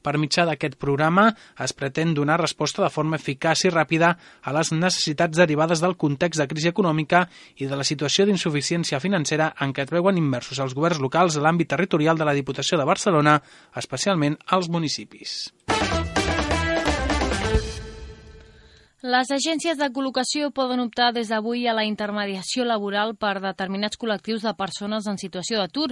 Per 0.05 0.15
mitjà 0.21 0.45
d'aquest 0.47 0.77
programa 0.79 1.31
es 1.65 1.73
pretén 1.73 2.13
donar 2.15 2.37
resposta 2.43 2.85
de 2.85 2.93
forma 2.93 3.17
eficaç 3.17 3.65
i 3.65 3.73
ràpida 3.73 4.13
a 4.45 4.55
les 4.55 4.71
necessitats 4.77 5.41
derivades 5.41 5.81
del 5.83 5.97
context 5.97 6.43
de 6.43 6.47
crisi 6.53 6.69
econòmica 6.71 7.25
i 7.57 7.67
de 7.67 7.81
la 7.81 7.89
situació 7.89 8.29
d'insuficiència 8.29 9.01
financera 9.01 9.55
en 9.59 9.73
què 9.73 9.89
es 9.89 9.97
veuen 9.97 10.21
immersos 10.21 10.61
els 10.61 10.77
governs 10.77 11.01
locals 11.01 11.41
a 11.41 11.43
l'àmbit 11.43 11.73
territorial 11.73 12.21
de 12.21 12.29
la 12.29 12.37
Diputació 12.37 12.79
de 12.79 12.87
Barcelona, 12.87 13.41
especialment 13.75 14.37
als 14.53 14.69
municipis. 14.69 15.41
Les 19.05 19.29
agències 19.29 19.77
de 19.77 19.91
col·locació 19.93 20.47
poden 20.57 20.81
optar 20.81 21.11
des 21.13 21.29
d'avui 21.29 21.67
a 21.69 21.75
la 21.77 21.83
intermediació 21.85 22.65
laboral 22.65 23.11
per 23.21 23.43
determinats 23.45 23.99
col·lectius 24.01 24.41
de 24.41 24.55
persones 24.57 25.05
en 25.05 25.19
situació 25.21 25.59
d'atur. 25.61 25.91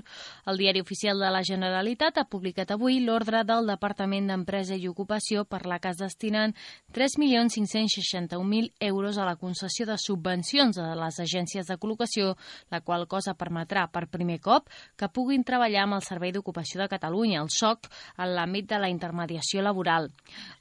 El 0.48 0.56
Diari 0.56 0.80
Oficial 0.80 1.20
de 1.20 1.28
la 1.28 1.42
Generalitat 1.44 2.16
ha 2.16 2.24
publicat 2.24 2.72
avui 2.72 3.02
l'ordre 3.04 3.42
del 3.44 3.68
Departament 3.68 4.30
d'Empresa 4.32 4.78
i 4.80 4.88
Ocupació 4.88 5.44
per 5.44 5.66
la 5.68 5.78
que 5.84 5.90
es 5.92 6.00
destinen 6.00 6.54
3.561.000 6.96 8.72
euros 8.80 9.18
a 9.18 9.28
la 9.28 9.36
concessió 9.36 9.84
de 9.84 9.98
subvencions 10.00 10.80
a 10.80 10.94
les 10.96 11.20
agències 11.20 11.68
de 11.68 11.76
col·locació, 11.76 12.38
la 12.72 12.80
qual 12.80 13.04
cosa 13.06 13.36
permetrà 13.36 13.84
per 13.92 14.06
primer 14.08 14.40
cop 14.40 14.72
que 14.96 15.10
puguin 15.12 15.44
treballar 15.44 15.84
amb 15.84 15.98
el 15.98 16.06
Servei 16.08 16.32
d'Ocupació 16.32 16.80
de 16.80 16.88
Catalunya, 16.88 17.44
el 17.44 17.52
SOC, 17.52 17.84
en 18.16 18.32
l'àmbit 18.32 18.72
de 18.72 18.80
la 18.80 18.88
intermediació 18.88 19.60
laboral. 19.60 20.08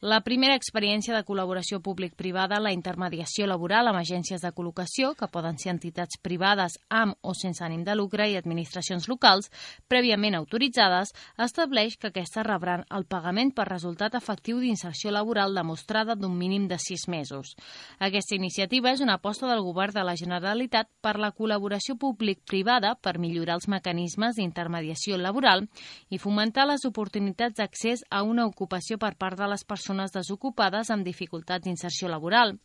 La 0.02 0.20
primera 0.28 0.60
experiència 0.60 1.16
de 1.16 1.24
col·laboració 1.24 1.80
públic-privada 1.80 2.34
privada 2.44 2.60
la 2.60 2.74
intermediació 2.76 3.46
laboral 3.48 3.88
amb 3.88 4.02
agències 4.02 4.42
de 4.44 4.50
col·locació, 4.52 5.14
que 5.16 5.30
poden 5.32 5.56
ser 5.58 5.70
entitats 5.72 6.18
privades 6.20 6.74
amb 6.92 7.16
o 7.22 7.32
sense 7.34 7.64
ànim 7.64 7.86
de 7.88 7.94
lucre 7.96 8.26
i 8.28 8.36
administracions 8.36 9.08
locals 9.08 9.48
prèviament 9.88 10.36
autoritzades, 10.36 11.14
estableix 11.40 11.96
que 11.96 12.10
aquestes 12.10 12.44
rebran 12.44 12.84
el 12.92 13.06
pagament 13.06 13.54
per 13.56 13.70
resultat 13.70 14.18
efectiu 14.20 14.60
d'inserció 14.60 15.14
laboral 15.16 15.56
demostrada 15.56 16.18
d'un 16.20 16.36
mínim 16.36 16.68
de 16.68 16.78
sis 16.80 17.08
mesos. 17.08 17.56
Aquesta 18.00 18.36
iniciativa 18.36 18.92
és 18.92 19.00
una 19.00 19.16
aposta 19.22 19.48
del 19.48 19.64
Govern 19.64 19.94
de 19.96 20.04
la 20.04 20.18
Generalitat 20.20 20.92
per 21.00 21.16
la 21.20 21.32
col·laboració 21.32 21.96
públic-privada 21.96 22.98
per 23.00 23.20
millorar 23.24 23.56
els 23.56 23.70
mecanismes 23.72 24.36
d'intermediació 24.36 25.16
laboral 25.18 25.64
i 26.10 26.20
fomentar 26.20 26.68
les 26.68 26.84
oportunitats 26.84 27.56
d'accés 27.56 28.04
a 28.10 28.24
una 28.24 28.46
ocupació 28.52 29.00
per 29.00 29.16
part 29.16 29.40
de 29.40 29.48
les 29.48 29.64
persones 29.64 30.12
desocupades 30.12 30.92
amb 30.92 31.08
dificultats 31.08 31.64
d'inserció 31.64 32.12
laboral 32.12 32.23
laboral. 32.24 32.60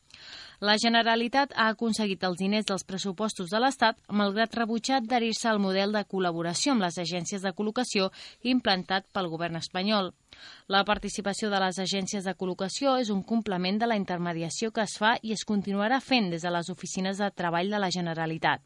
La 0.61 0.75
Generalitat 0.77 1.53
ha 1.55 1.69
aconseguit 1.71 2.25
els 2.27 2.39
diners 2.39 2.67
dels 2.67 2.85
pressupostos 2.85 3.51
de 3.51 3.61
l'Estat, 3.63 3.99
malgrat 4.11 4.57
rebutjar 4.59 4.99
adherir-se 4.99 5.49
al 5.49 5.61
model 5.63 5.93
de 5.95 6.03
col·laboració 6.03 6.75
amb 6.75 6.83
les 6.83 6.99
agències 6.99 7.43
de 7.43 7.53
col·locació 7.55 8.11
implantat 8.43 9.07
pel 9.15 9.31
govern 9.31 9.57
espanyol. 9.57 10.11
La 10.69 10.85
participació 10.85 11.49
de 11.49 11.61
les 11.63 11.79
agències 11.81 12.25
de 12.25 12.35
col·locació 12.37 12.97
és 13.01 13.11
un 13.15 13.23
complement 13.23 13.79
de 13.81 13.87
la 13.89 13.97
intermediació 13.97 14.71
que 14.73 14.83
es 14.85 14.97
fa 15.01 15.15
i 15.23 15.33
es 15.33 15.45
continuarà 15.49 16.01
fent 16.05 16.29
des 16.33 16.43
de 16.45 16.53
les 16.53 16.69
oficines 16.69 17.19
de 17.19 17.31
treball 17.31 17.71
de 17.73 17.81
la 17.81 17.91
Generalitat. 17.95 18.61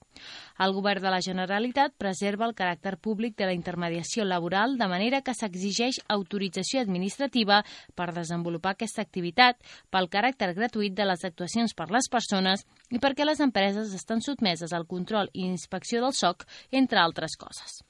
El 0.58 0.74
govern 0.74 1.02
de 1.04 1.12
la 1.14 1.20
Generalitat 1.22 1.94
preserva 1.98 2.48
el 2.48 2.56
caràcter 2.58 2.96
públic 2.98 3.36
de 3.38 3.46
la 3.46 3.54
intermediació 3.56 4.24
laboral 4.24 4.76
de 4.78 4.88
manera 4.90 5.22
que 5.22 5.34
s'exigeix 5.34 6.00
autorització 6.08 6.82
administrativa 6.82 7.62
per 7.94 8.10
desenvolupar 8.16 8.74
aquesta 8.74 9.02
activitat 9.06 9.62
pel 9.90 10.10
caràcter 10.10 10.52
gratuït 10.58 10.96
de 10.98 11.06
les 11.08 11.24
actuacions 11.24 11.74
per 11.78 11.90
les 11.94 12.10
persones 12.10 12.66
i 12.90 12.98
perquè 12.98 13.28
les 13.28 13.40
empreses 13.40 13.94
estan 13.94 14.20
sotmeses 14.20 14.72
al 14.72 14.88
control 14.90 15.30
i 15.32 15.46
inspecció 15.46 16.02
del 16.02 16.18
SOC, 16.18 16.46
entre 16.72 16.98
altres 16.98 17.38
coses. 17.38 17.82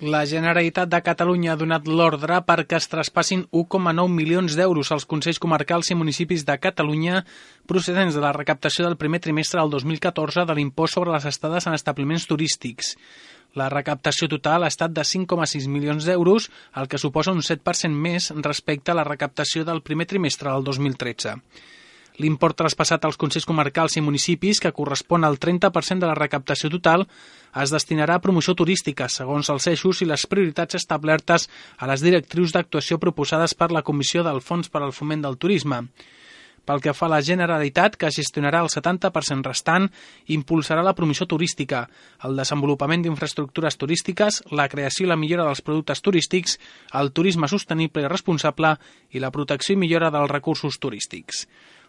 La 0.00 0.20
Generalitat 0.30 0.86
de 0.86 1.00
Catalunya 1.02 1.56
ha 1.56 1.58
donat 1.58 1.88
l'ordre 1.90 2.36
perquè 2.46 2.76
es 2.78 2.86
traspassin 2.86 3.40
1,9 3.50 4.04
milions 4.14 4.54
d'euros 4.54 4.92
als 4.94 5.04
Consells 5.10 5.40
Comarcals 5.42 5.90
i 5.90 5.96
Municipis 5.98 6.44
de 6.46 6.54
Catalunya 6.62 7.24
procedents 7.66 8.14
de 8.14 8.22
la 8.22 8.30
recaptació 8.36 8.84
del 8.86 8.94
primer 8.96 9.18
trimestre 9.18 9.58
del 9.58 9.72
2014 9.74 10.44
de 10.46 10.54
l'impost 10.54 10.94
sobre 10.94 11.10
les 11.10 11.26
estades 11.26 11.66
en 11.66 11.74
establiments 11.74 12.28
turístics. 12.30 12.92
La 13.58 13.66
recaptació 13.74 14.28
total 14.30 14.62
ha 14.62 14.70
estat 14.70 14.94
de 14.94 15.02
5,6 15.02 15.66
milions 15.66 16.06
d'euros, 16.06 16.46
el 16.78 16.86
que 16.86 17.02
suposa 17.02 17.34
un 17.34 17.42
7% 17.42 17.90
més 17.90 18.30
respecte 18.38 18.94
a 18.94 18.98
la 19.00 19.08
recaptació 19.08 19.66
del 19.66 19.82
primer 19.82 20.06
trimestre 20.06 20.52
del 20.52 20.62
2013. 20.62 21.34
L'import 22.18 22.56
traspassat 22.58 23.04
als 23.06 23.16
Consells 23.16 23.46
Comarcals 23.46 23.94
i 23.96 24.02
municipis, 24.02 24.58
que 24.58 24.74
correspon 24.74 25.22
al 25.24 25.38
30% 25.38 26.02
de 26.02 26.10
la 26.10 26.18
recaptació 26.18 26.70
total, 26.72 27.06
es 27.62 27.70
destinarà 27.70 28.18
a 28.18 28.22
promoció 28.24 28.56
turística, 28.58 29.06
segons 29.06 29.50
els 29.54 29.68
eixos 29.70 30.02
i 30.02 30.08
les 30.10 30.26
prioritats 30.26 30.80
establertes 30.80 31.46
a 31.78 31.86
les 31.90 32.02
directrius 32.02 32.54
d'actuació 32.56 32.98
proposades 32.98 33.54
per 33.54 33.70
la 33.70 33.84
Comissió 33.86 34.26
del 34.26 34.42
Fons 34.42 34.66
per 34.68 34.82
al 34.82 34.96
Foment 34.96 35.22
del 35.22 35.38
Turisme. 35.38 35.84
Pel 36.68 36.82
que 36.84 36.92
fa 36.92 37.06
a 37.06 37.12
la 37.14 37.22
Generalitat, 37.24 37.94
que 37.96 38.10
gestionarà 38.12 38.60
el 38.60 38.68
70% 38.68 39.46
restant, 39.46 39.86
impulsarà 40.34 40.82
la 40.84 40.92
promoció 40.98 41.24
turística, 41.30 41.86
el 42.28 42.36
desenvolupament 42.36 43.06
d'infraestructures 43.06 43.78
turístiques, 43.80 44.42
la 44.52 44.68
creació 44.68 45.06
i 45.06 45.08
la 45.08 45.16
millora 45.16 45.46
dels 45.48 45.62
productes 45.64 46.04
turístics, 46.04 46.58
el 47.00 47.14
turisme 47.16 47.48
sostenible 47.48 48.04
i 48.04 48.12
responsable 48.12 48.74
i 49.16 49.22
la 49.22 49.32
protecció 49.32 49.78
i 49.78 49.80
millora 49.80 50.12
dels 50.12 50.28
recursos 50.34 50.76
turístics. 50.82 51.46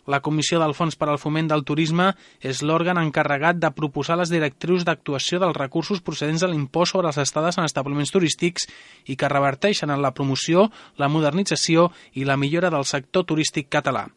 La 0.09 0.21
Comissió 0.25 0.57
del 0.57 0.73
Fons 0.73 0.95
per 0.97 1.05
al 1.11 1.19
Foment 1.21 1.51
del 1.51 1.61
Turisme 1.69 2.07
és 2.41 2.63
l'òrgan 2.65 2.97
encarregat 2.97 3.59
de 3.61 3.69
proposar 3.77 4.17
les 4.17 4.31
directrius 4.33 4.85
d'actuació 4.87 5.37
dels 5.43 5.57
recursos 5.57 6.01
procedents 6.01 6.41
de 6.41 6.49
l'impost 6.49 6.95
sobre 6.95 7.11
les 7.11 7.19
estades 7.21 7.59
en 7.59 7.67
establiments 7.69 8.13
turístics 8.15 8.65
i 9.05 9.15
que 9.15 9.29
reverteixen 9.29 9.93
en 9.93 10.01
la 10.01 10.15
promoció, 10.17 10.71
la 10.97 11.11
modernització 11.13 11.91
i 12.17 12.25
la 12.25 12.39
millora 12.41 12.73
del 12.73 12.89
sector 12.89 13.27
turístic 13.29 13.69
català. 13.69 14.07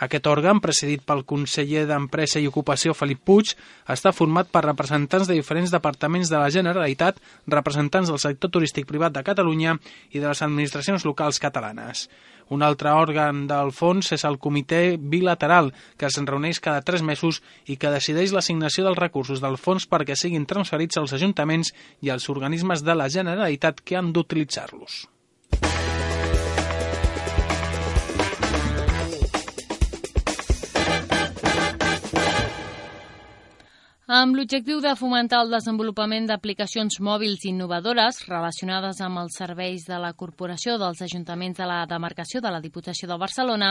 Aquest 0.00 0.24
òrgan, 0.30 0.62
presidit 0.64 1.02
pel 1.04 1.26
conseller 1.28 1.82
d'Empresa 1.88 2.40
i 2.40 2.46
Ocupació 2.48 2.94
Felip 2.96 3.20
Puig, 3.28 3.52
està 3.92 4.14
format 4.16 4.48
per 4.48 4.62
representants 4.64 5.28
de 5.28 5.36
diferents 5.36 5.72
departaments 5.74 6.32
de 6.32 6.40
la 6.40 6.48
Generalitat, 6.54 7.20
representants 7.52 8.08
del 8.08 8.22
sector 8.22 8.48
turístic 8.54 8.88
privat 8.88 9.12
de 9.12 9.24
Catalunya 9.26 9.76
i 10.08 10.18
de 10.18 10.24
les 10.24 10.42
administracions 10.46 11.04
locals 11.04 11.42
catalanes. 11.44 12.06
Un 12.48 12.64
altre 12.66 12.90
òrgan 12.96 13.44
del 13.46 13.70
fons 13.76 14.08
és 14.16 14.24
el 14.24 14.40
Comitè 14.40 14.96
Bilateral, 14.96 15.70
que 16.00 16.08
es 16.08 16.16
reuneix 16.24 16.64
cada 16.64 16.80
tres 16.80 17.04
mesos 17.04 17.42
i 17.68 17.76
que 17.76 17.92
decideix 17.92 18.32
l'assignació 18.32 18.88
dels 18.88 18.98
recursos 19.04 19.44
del 19.44 19.60
fons 19.60 19.86
perquè 19.86 20.16
siguin 20.16 20.48
transferits 20.48 20.96
als 20.96 21.12
ajuntaments 21.20 21.74
i 22.00 22.10
als 22.10 22.32
organismes 22.32 22.82
de 22.82 22.96
la 22.96 23.12
Generalitat 23.12 23.84
que 23.84 24.00
han 24.00 24.14
d'utilitzar-los. 24.16 25.04
Amb 34.10 34.34
l'objectiu 34.34 34.80
de 34.82 34.90
fomentar 34.98 35.38
el 35.44 35.52
desenvolupament 35.54 36.24
d'aplicacions 36.26 36.96
mòbils 37.06 37.44
innovadores 37.46 38.16
relacionades 38.26 38.98
amb 39.06 39.20
els 39.20 39.36
serveis 39.38 39.84
de 39.86 40.00
la 40.02 40.10
Corporació 40.18 40.74
dels 40.82 41.02
Ajuntaments 41.06 41.60
de 41.60 41.68
la 41.70 41.84
Demarcació 41.86 42.40
de 42.42 42.50
la 42.50 42.58
Diputació 42.64 43.06
de 43.06 43.18
Barcelona, 43.22 43.68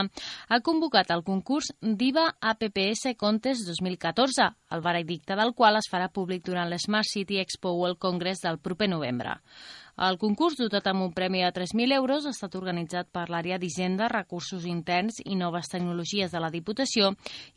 ha 0.48 0.62
convocat 0.64 1.12
el 1.12 1.26
concurs 1.28 1.74
DIVA 1.82 2.24
APPS 2.54 3.18
Contest 3.20 3.68
2014, 3.68 4.48
el 4.72 4.86
veredicte 4.86 5.36
del 5.36 5.52
qual 5.58 5.76
es 5.82 5.92
farà 5.92 6.08
públic 6.08 6.48
durant 6.48 6.72
l'Smart 6.72 7.12
City 7.12 7.44
Expo 7.44 7.76
World 7.76 8.00
Congress 8.00 8.40
del 8.48 8.64
proper 8.64 8.88
novembre. 8.88 9.36
El 10.00 10.16
concurs, 10.16 10.56
dotat 10.56 10.86
amb 10.88 11.04
un 11.04 11.10
premi 11.12 11.42
de 11.44 11.50
3.000 11.52 11.92
euros, 11.92 12.24
ha 12.24 12.32
estat 12.32 12.54
organitzat 12.56 13.10
per 13.12 13.26
l'àrea 13.28 13.58
d'Hisenda, 13.60 14.08
Recursos 14.08 14.64
Interns 14.64 15.18
i 15.26 15.36
Noves 15.36 15.68
Tecnologies 15.74 16.32
de 16.32 16.40
la 16.40 16.48
Diputació 16.54 17.10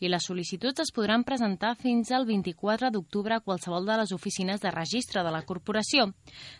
i 0.02 0.10
les 0.10 0.26
sol·licituds 0.26 0.82
es 0.82 0.90
podran 0.90 1.22
presentar 1.22 1.76
fins 1.78 2.10
al 2.10 2.26
24 2.26 2.90
d'octubre 2.90 3.36
a 3.36 3.44
qualsevol 3.46 3.86
de 3.86 4.00
les 4.00 4.10
oficines 4.16 4.58
de 4.58 4.74
registre 4.74 5.22
de 5.22 5.30
la 5.30 5.44
corporació. 5.46 6.08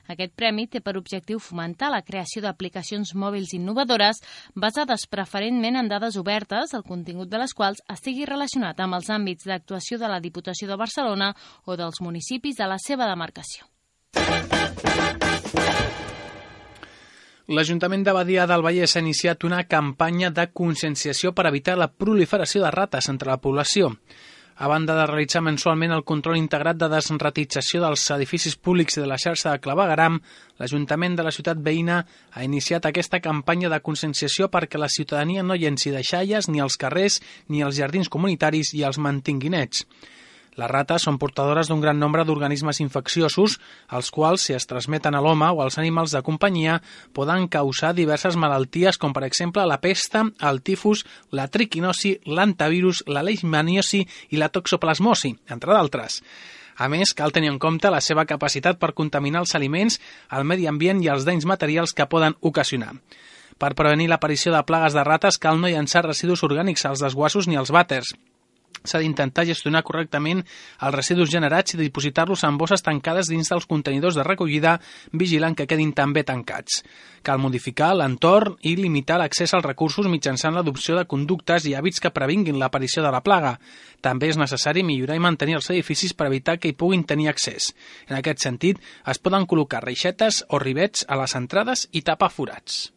Aquest 0.06 0.36
premi 0.38 0.68
té 0.70 0.78
per 0.78 0.94
objectiu 1.00 1.42
fomentar 1.42 1.90
la 1.90 2.04
creació 2.06 2.44
d'aplicacions 2.46 3.16
mòbils 3.18 3.56
innovadores 3.58 4.22
basades 4.54 5.08
preferentment 5.10 5.82
en 5.82 5.90
dades 5.90 6.14
obertes, 6.14 6.78
el 6.78 6.86
contingut 6.86 7.26
de 7.26 7.42
les 7.42 7.58
quals 7.58 7.82
estigui 7.90 8.30
relacionat 8.30 8.78
amb 8.78 9.00
els 9.00 9.10
àmbits 9.10 9.50
d'actuació 9.50 9.98
de 9.98 10.14
la 10.14 10.22
Diputació 10.22 10.70
de 10.70 10.78
Barcelona 10.78 11.34
o 11.66 11.74
dels 11.74 11.98
municipis 12.06 12.62
de 12.62 12.70
la 12.70 12.78
seva 12.78 13.10
demarcació. 13.10 13.66
L'Ajuntament 17.52 18.04
de 18.06 18.12
Badia 18.16 18.46
del 18.48 18.62
Vallès 18.64 18.94
ha 18.96 19.00
iniciat 19.02 19.44
una 19.44 19.64
campanya 19.68 20.30
de 20.30 20.46
conscienciació 20.56 21.32
per 21.36 21.48
evitar 21.50 21.74
la 21.76 21.90
proliferació 21.90 22.62
de 22.62 22.70
rates 22.70 23.08
entre 23.12 23.28
la 23.28 23.40
població. 23.42 23.90
A 24.56 24.68
banda 24.68 24.94
de 24.94 25.06
realitzar 25.08 25.42
mensualment 25.42 25.92
el 25.92 26.04
control 26.04 26.38
integrat 26.38 26.78
de 26.78 26.88
desratització 26.92 27.80
dels 27.82 28.04
edificis 28.14 28.56
públics 28.56 28.96
de 29.00 29.08
la 29.10 29.18
xarxa 29.18 29.50
de 29.50 29.60
Clavegaram, 29.64 30.20
l'Ajuntament 30.60 31.16
de 31.18 31.26
la 31.26 31.32
ciutat 31.34 31.58
veïna 31.58 31.98
ha 32.30 32.44
iniciat 32.44 32.86
aquesta 32.86 33.20
campanya 33.20 33.72
de 33.72 33.80
conscienciació 33.80 34.48
perquè 34.52 34.78
la 34.78 34.92
ciutadania 34.92 35.42
no 35.42 35.58
llenci 35.58 35.90
deixalles 35.90 36.48
ni 36.48 36.60
als 36.60 36.78
carrers 36.78 37.20
ni 37.48 37.62
als 37.62 37.76
jardins 37.80 38.12
comunitaris 38.12 38.72
i 38.78 38.84
els 38.86 39.00
mantingui 39.02 39.50
nets. 39.50 39.86
Les 40.60 40.68
rates 40.68 41.06
són 41.06 41.16
portadores 41.16 41.70
d'un 41.70 41.80
gran 41.80 41.96
nombre 41.96 42.26
d'organismes 42.28 42.82
infecciosos, 42.84 43.54
els 43.96 44.10
quals, 44.12 44.42
si 44.44 44.52
es 44.52 44.66
transmeten 44.68 45.14
a 45.16 45.22
l'home 45.24 45.48
o 45.48 45.62
als 45.64 45.78
animals 45.80 46.12
de 46.12 46.20
companyia, 46.22 46.74
poden 47.16 47.46
causar 47.48 47.94
diverses 47.96 48.36
malalties, 48.36 48.98
com 49.00 49.14
per 49.16 49.24
exemple 49.24 49.64
la 49.64 49.80
pesta, 49.80 50.26
el 50.50 50.60
tifus, 50.60 51.06
la 51.32 51.46
triquinosi, 51.48 52.18
l'antavirus, 52.26 53.00
la 53.08 53.22
leishmaniosi 53.24 54.02
i 54.28 54.40
la 54.40 54.50
toxoplasmosi, 54.52 55.32
entre 55.48 55.72
d'altres. 55.72 56.20
A 56.76 56.88
més, 56.92 57.14
cal 57.16 57.32
tenir 57.32 57.48
en 57.52 57.60
compte 57.60 57.88
la 57.92 58.00
seva 58.04 58.26
capacitat 58.28 58.80
per 58.80 58.92
contaminar 58.96 59.44
els 59.44 59.54
aliments, 59.56 60.00
el 60.36 60.44
medi 60.44 60.68
ambient 60.68 61.00
i 61.00 61.08
els 61.12 61.24
danys 61.24 61.48
materials 61.48 61.96
que 61.96 62.08
poden 62.08 62.36
ocasionar. 62.40 62.92
Per 63.56 63.72
prevenir 63.78 64.10
l'aparició 64.10 64.52
de 64.52 64.64
plagues 64.68 64.92
de 64.92 65.04
rates 65.04 65.40
cal 65.40 65.60
no 65.60 65.72
llançar 65.72 66.04
residus 66.04 66.44
orgànics 66.44 66.84
als 66.88 67.04
desguassos 67.04 67.48
ni 67.48 67.56
als 67.56 67.72
vàters 67.72 68.12
s'ha 68.84 69.00
d'intentar 69.02 69.46
gestionar 69.48 69.82
correctament 69.86 70.42
els 70.42 70.94
residus 70.94 71.30
generats 71.30 71.74
i 71.74 71.80
dipositar-los 71.80 72.44
en 72.48 72.58
bosses 72.58 72.82
tancades 72.82 73.30
dins 73.30 73.48
dels 73.48 73.66
contenidors 73.66 74.18
de 74.18 74.26
recollida, 74.26 74.78
vigilant 75.12 75.56
que 75.56 75.66
quedin 75.66 75.92
també 75.96 76.24
tancats. 76.24 76.82
Cal 77.22 77.38
modificar 77.38 77.92
l'entorn 77.94 78.56
i 78.66 78.74
limitar 78.76 79.18
l'accés 79.20 79.54
als 79.54 79.66
recursos 79.66 80.08
mitjançant 80.10 80.54
l'adopció 80.54 80.96
de 80.98 81.06
conductes 81.06 81.66
i 81.70 81.76
hàbits 81.78 82.02
que 82.02 82.10
previnguin 82.14 82.58
l'aparició 82.58 83.04
de 83.04 83.12
la 83.14 83.22
plaga. 83.22 83.58
També 84.02 84.32
és 84.32 84.40
necessari 84.40 84.82
millorar 84.82 85.16
i 85.16 85.22
mantenir 85.22 85.60
els 85.60 85.70
edificis 85.70 86.14
per 86.14 86.26
evitar 86.26 86.58
que 86.58 86.72
hi 86.72 86.78
puguin 86.78 87.04
tenir 87.04 87.30
accés. 87.30 87.70
En 88.08 88.18
aquest 88.18 88.42
sentit, 88.42 88.82
es 89.06 89.22
poden 89.22 89.46
col·locar 89.46 89.84
reixetes 89.84 90.42
o 90.48 90.58
rivets 90.58 91.06
a 91.08 91.20
les 91.22 91.38
entrades 91.38 91.86
i 91.92 92.02
tapar 92.02 92.32
forats. 92.34 92.88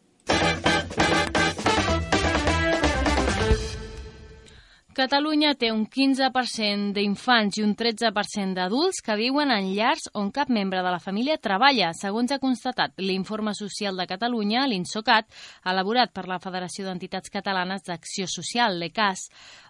Catalunya 4.96 5.50
té 5.60 5.68
un 5.74 5.82
15% 5.92 6.94
d'infants 6.96 7.58
i 7.58 7.62
un 7.66 7.74
13% 7.76 8.56
d'adults 8.56 9.02
que 9.04 9.12
viuen 9.20 9.50
en 9.52 9.66
llars 9.76 10.06
on 10.16 10.30
cap 10.32 10.48
membre 10.48 10.80
de 10.80 10.88
la 10.94 11.02
família 11.04 11.34
treballa, 11.36 11.90
segons 11.92 12.32
ha 12.32 12.38
constatat 12.40 12.94
l'Informe 13.04 13.52
Social 13.52 14.00
de 14.00 14.06
Catalunya, 14.08 14.62
l'INSOCAT, 14.64 15.28
elaborat 15.68 16.14
per 16.16 16.24
la 16.30 16.38
Federació 16.40 16.86
d'Entitats 16.86 17.28
Catalanes 17.34 17.84
d'Acció 17.84 18.24
Social, 18.24 18.78
l'ECAS. 18.80 19.26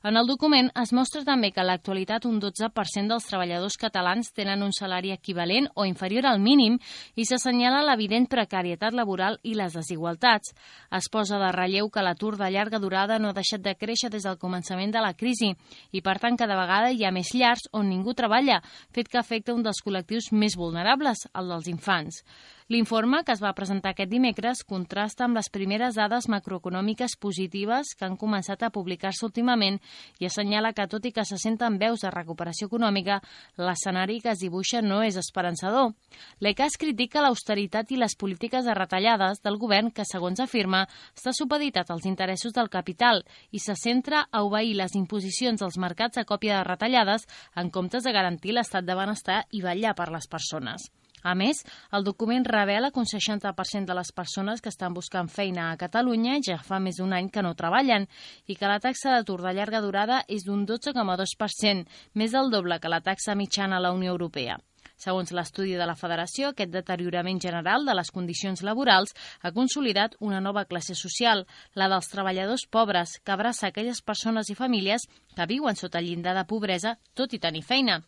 En 0.06 0.14
el 0.14 0.30
document 0.30 0.71
es 0.78 0.92
mostra 0.95 1.25
també 1.26 1.50
que 1.50 1.59
a 1.59 1.66
l'actualitat 1.66 2.30
un 2.30 2.38
12% 2.38 3.11
dels 3.11 3.26
treballadors 3.26 3.80
catalans 3.83 4.30
tenen 4.30 4.62
un 4.62 4.71
salari 4.71 5.11
equivalent 5.11 5.66
o 5.75 5.88
inferior 5.90 6.30
al 6.30 6.38
mínim 6.38 6.78
i 7.16 7.26
s'assenyala 7.26 7.83
l'evident 7.83 8.30
precarietat 8.30 8.95
laboral 8.95 9.40
i 9.42 9.59
les 9.59 9.75
desigualtats. 9.75 10.54
Es 10.95 11.11
posa 11.11 11.42
de 11.42 11.50
relleu 11.50 11.90
que 11.90 12.06
l'atur 12.06 12.37
de 12.38 12.47
llarga 12.54 12.78
durada 12.78 13.18
no 13.18 13.35
ha 13.35 13.38
deixat 13.42 13.66
de 13.66 13.75
créixer 13.75 14.14
des 14.14 14.23
del 14.23 14.38
començament 14.38 14.95
de 14.95 15.02
la 15.02 15.15
crisi 15.18 15.52
i, 15.92 16.02
per 16.04 16.18
tant, 16.23 16.37
cada 16.38 16.58
vegada 16.58 16.92
hi 16.92 17.04
ha 17.04 17.12
més 17.14 17.32
llars 17.35 17.66
on 17.73 17.88
ningú 17.90 18.14
treballa, 18.14 18.61
fet 18.94 19.08
que 19.08 19.20
afecta 19.20 19.54
un 19.56 19.64
dels 19.66 19.82
col·lectius 19.85 20.30
més 20.32 20.56
vulnerables, 20.58 21.26
el 21.35 21.50
dels 21.54 21.73
infants. 21.73 22.23
L'informe, 22.66 23.20
que 23.23 23.30
es 23.30 23.38
va 23.38 23.52
presentar 23.54 23.92
aquest 23.92 24.11
dimecres, 24.11 24.64
contrasta 24.66 25.23
amb 25.23 25.38
les 25.38 25.46
primeres 25.54 25.94
dades 25.94 26.26
macroeconòmiques 26.26 27.12
positives 27.23 27.92
que 27.94 28.02
han 28.08 28.16
començat 28.18 28.64
a 28.66 28.73
publicar-se 28.75 29.23
últimament 29.28 29.78
i 30.18 30.26
assenyala 30.26 30.73
que, 30.75 30.88
tot 30.90 31.06
i 31.06 31.12
que 31.14 31.23
se 31.28 31.38
senten 31.38 31.76
veus 31.78 32.02
de 32.02 32.11
recuperació 32.11 32.66
econòmica, 32.66 33.20
l'escenari 33.62 34.18
que 34.25 34.32
es 34.35 34.42
dibuixa 34.42 34.82
no 34.82 34.99
és 35.06 35.14
esperançador. 35.23 35.94
L'ECAS 36.42 36.75
critica 36.82 37.23
l'austeritat 37.23 37.94
i 37.94 38.00
les 38.02 38.18
polítiques 38.18 38.66
de 38.66 38.75
retallades 38.75 39.44
del 39.46 39.62
govern 39.62 39.94
que, 39.94 40.02
segons 40.02 40.42
afirma, 40.42 40.88
està 41.14 41.30
supeditat 41.30 41.94
als 41.94 42.11
interessos 42.11 42.50
del 42.58 42.66
capital 42.66 43.23
i 43.52 43.62
se 43.62 43.78
centra 43.78 44.26
a 44.32 44.42
obeir 44.42 44.75
les 44.75 44.99
imposicions 44.99 45.62
dels 45.62 45.78
mercats 45.78 46.18
a 46.18 46.26
còpia 46.26 46.58
de 46.58 46.68
retallades 46.73 47.30
en 47.54 47.70
comptes 47.70 48.02
de 48.02 48.11
garantir 48.11 48.58
l'estat 48.58 48.82
de 48.82 48.99
benestar 48.99 49.44
i 49.52 49.62
vetllar 49.62 49.94
per 49.94 50.11
les 50.11 50.26
persones. 50.26 50.90
A 51.26 51.35
més, 51.35 51.64
el 51.97 52.04
document 52.06 52.45
revela 52.47 52.92
que 52.95 53.02
un 53.02 53.09
60% 53.11 53.90
de 53.90 53.97
les 53.99 54.12
persones 54.14 54.62
que 54.62 54.71
estan 54.71 54.95
buscant 54.95 55.26
feina 55.33 55.73
a 55.73 55.78
Catalunya 55.80 56.38
ja 56.47 56.61
fa 56.62 56.78
més 56.78 57.00
d'un 57.00 57.16
any 57.16 57.33
que 57.35 57.42
no 57.42 57.56
treballen 57.59 58.06
i 58.47 58.54
que 58.54 58.71
la 58.71 58.78
taxa 58.85 59.16
d'atur 59.16 59.40
de 59.42 59.56
llarga 59.56 59.83
durada 59.83 60.23
és 60.28 60.47
d'un 60.47 60.62
12,2%, 60.71 61.85
més 62.14 62.38
del 62.38 62.54
doble 62.54 62.78
que 62.78 62.92
la 62.92 63.02
taxa 63.02 63.35
mitjana 63.35 63.80
a 63.80 63.87
la 63.88 63.92
Unió 63.97 64.14
Europea. 64.14 64.61
Segons 64.96 65.28
l'estudi 65.36 65.74
de 65.76 65.84
la 65.84 65.94
Federació, 65.94 66.50
aquest 66.50 66.70
deteriorament 66.72 67.36
general 67.44 67.84
de 67.84 67.94
les 67.98 68.10
condicions 68.10 68.62
laborals 68.64 69.12
ha 69.44 69.52
consolidat 69.52 70.14
una 70.24 70.40
nova 70.40 70.64
classe 70.64 70.96
social, 70.96 71.44
la 71.76 71.88
dels 71.92 72.08
treballadors 72.08 72.64
pobres, 72.73 73.18
que 73.21 73.34
abraça 73.34 73.68
aquelles 73.68 74.00
persones 74.00 74.49
i 74.49 74.56
famílies 74.56 75.04
que 75.36 75.47
viuen 75.50 75.76
sota 75.76 76.00
llindar 76.00 76.32
de 76.38 76.47
pobresa 76.49 76.94
tot 77.14 77.36
i 77.36 77.42
tenir 77.42 77.62
feina. 77.66 77.99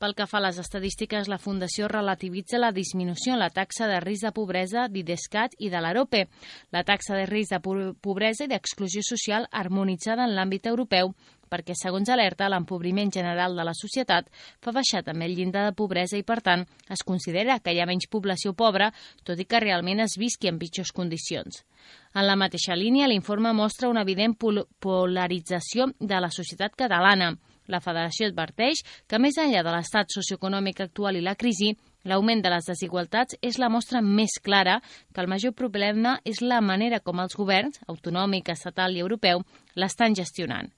Pel 0.00 0.16
que 0.16 0.26
fa 0.26 0.40
a 0.40 0.46
les 0.46 0.56
estadístiques, 0.62 1.28
la 1.28 1.38
Fundació 1.38 1.90
relativitza 1.92 2.58
la 2.58 2.72
disminució 2.72 3.36
en 3.36 3.42
la 3.44 3.50
taxa 3.52 3.86
de 3.86 4.00
risc 4.00 4.24
de 4.24 4.32
pobresa 4.32 4.86
d'IDESCAT 4.88 5.60
i 5.60 5.68
de 5.68 5.84
l'AROPE, 5.84 6.24
la 6.72 6.82
taxa 6.88 7.14
de 7.20 7.28
risc 7.28 7.52
de 7.52 7.60
pobresa 8.00 8.48
i 8.48 8.50
d'exclusió 8.50 9.04
social 9.04 9.46
harmonitzada 9.52 10.24
en 10.24 10.34
l'àmbit 10.38 10.72
europeu 10.72 11.12
perquè, 11.52 11.76
segons 11.76 12.08
alerta, 12.08 12.48
l'empobriment 12.48 13.12
general 13.12 13.56
de 13.58 13.66
la 13.68 13.76
societat 13.76 14.30
fa 14.64 14.72
baixar 14.72 15.02
també 15.04 15.28
el 15.28 15.36
llindar 15.36 15.66
de 15.68 15.76
pobresa 15.76 16.16
i, 16.16 16.24
per 16.24 16.40
tant, 16.40 16.64
es 16.88 17.04
considera 17.04 17.58
que 17.60 17.74
hi 17.74 17.82
ha 17.82 17.88
menys 17.88 18.08
població 18.08 18.54
pobra, 18.56 18.90
tot 19.26 19.40
i 19.40 19.46
que 19.48 19.60
realment 19.60 20.00
es 20.06 20.16
visqui 20.20 20.48
en 20.48 20.58
pitjors 20.62 20.94
condicions. 20.96 21.62
En 22.16 22.26
la 22.26 22.36
mateixa 22.36 22.76
línia, 22.76 23.08
l'informe 23.08 23.52
mostra 23.56 23.90
una 23.92 24.04
evident 24.06 24.36
pol 24.38 24.64
polarització 24.80 25.90
de 25.98 26.20
la 26.20 26.30
societat 26.30 26.76
catalana. 26.78 27.32
La 27.70 27.80
federació 27.80 28.26
adverteix 28.28 28.82
que, 29.06 29.20
més 29.22 29.38
enllà 29.38 29.62
de 29.62 29.72
l'estat 29.72 30.10
socioeconòmic 30.12 30.82
actual 30.84 31.16
i 31.16 31.24
la 31.24 31.36
crisi, 31.38 31.72
L'augment 32.04 32.42
de 32.42 32.50
les 32.50 32.66
desigualtats 32.66 33.36
és 33.42 33.58
la 33.62 33.68
mostra 33.70 34.00
més 34.02 34.34
clara 34.42 34.80
que 35.14 35.22
el 35.22 35.30
major 35.30 35.54
problema 35.54 36.16
és 36.26 36.40
la 36.42 36.60
manera 36.60 36.98
com 37.00 37.20
els 37.22 37.36
governs, 37.38 37.78
autonòmic, 37.86 38.50
estatal 38.50 38.96
i 38.96 39.02
europeu, 39.04 39.44
l'estan 39.78 40.16
gestionant. 40.18 40.72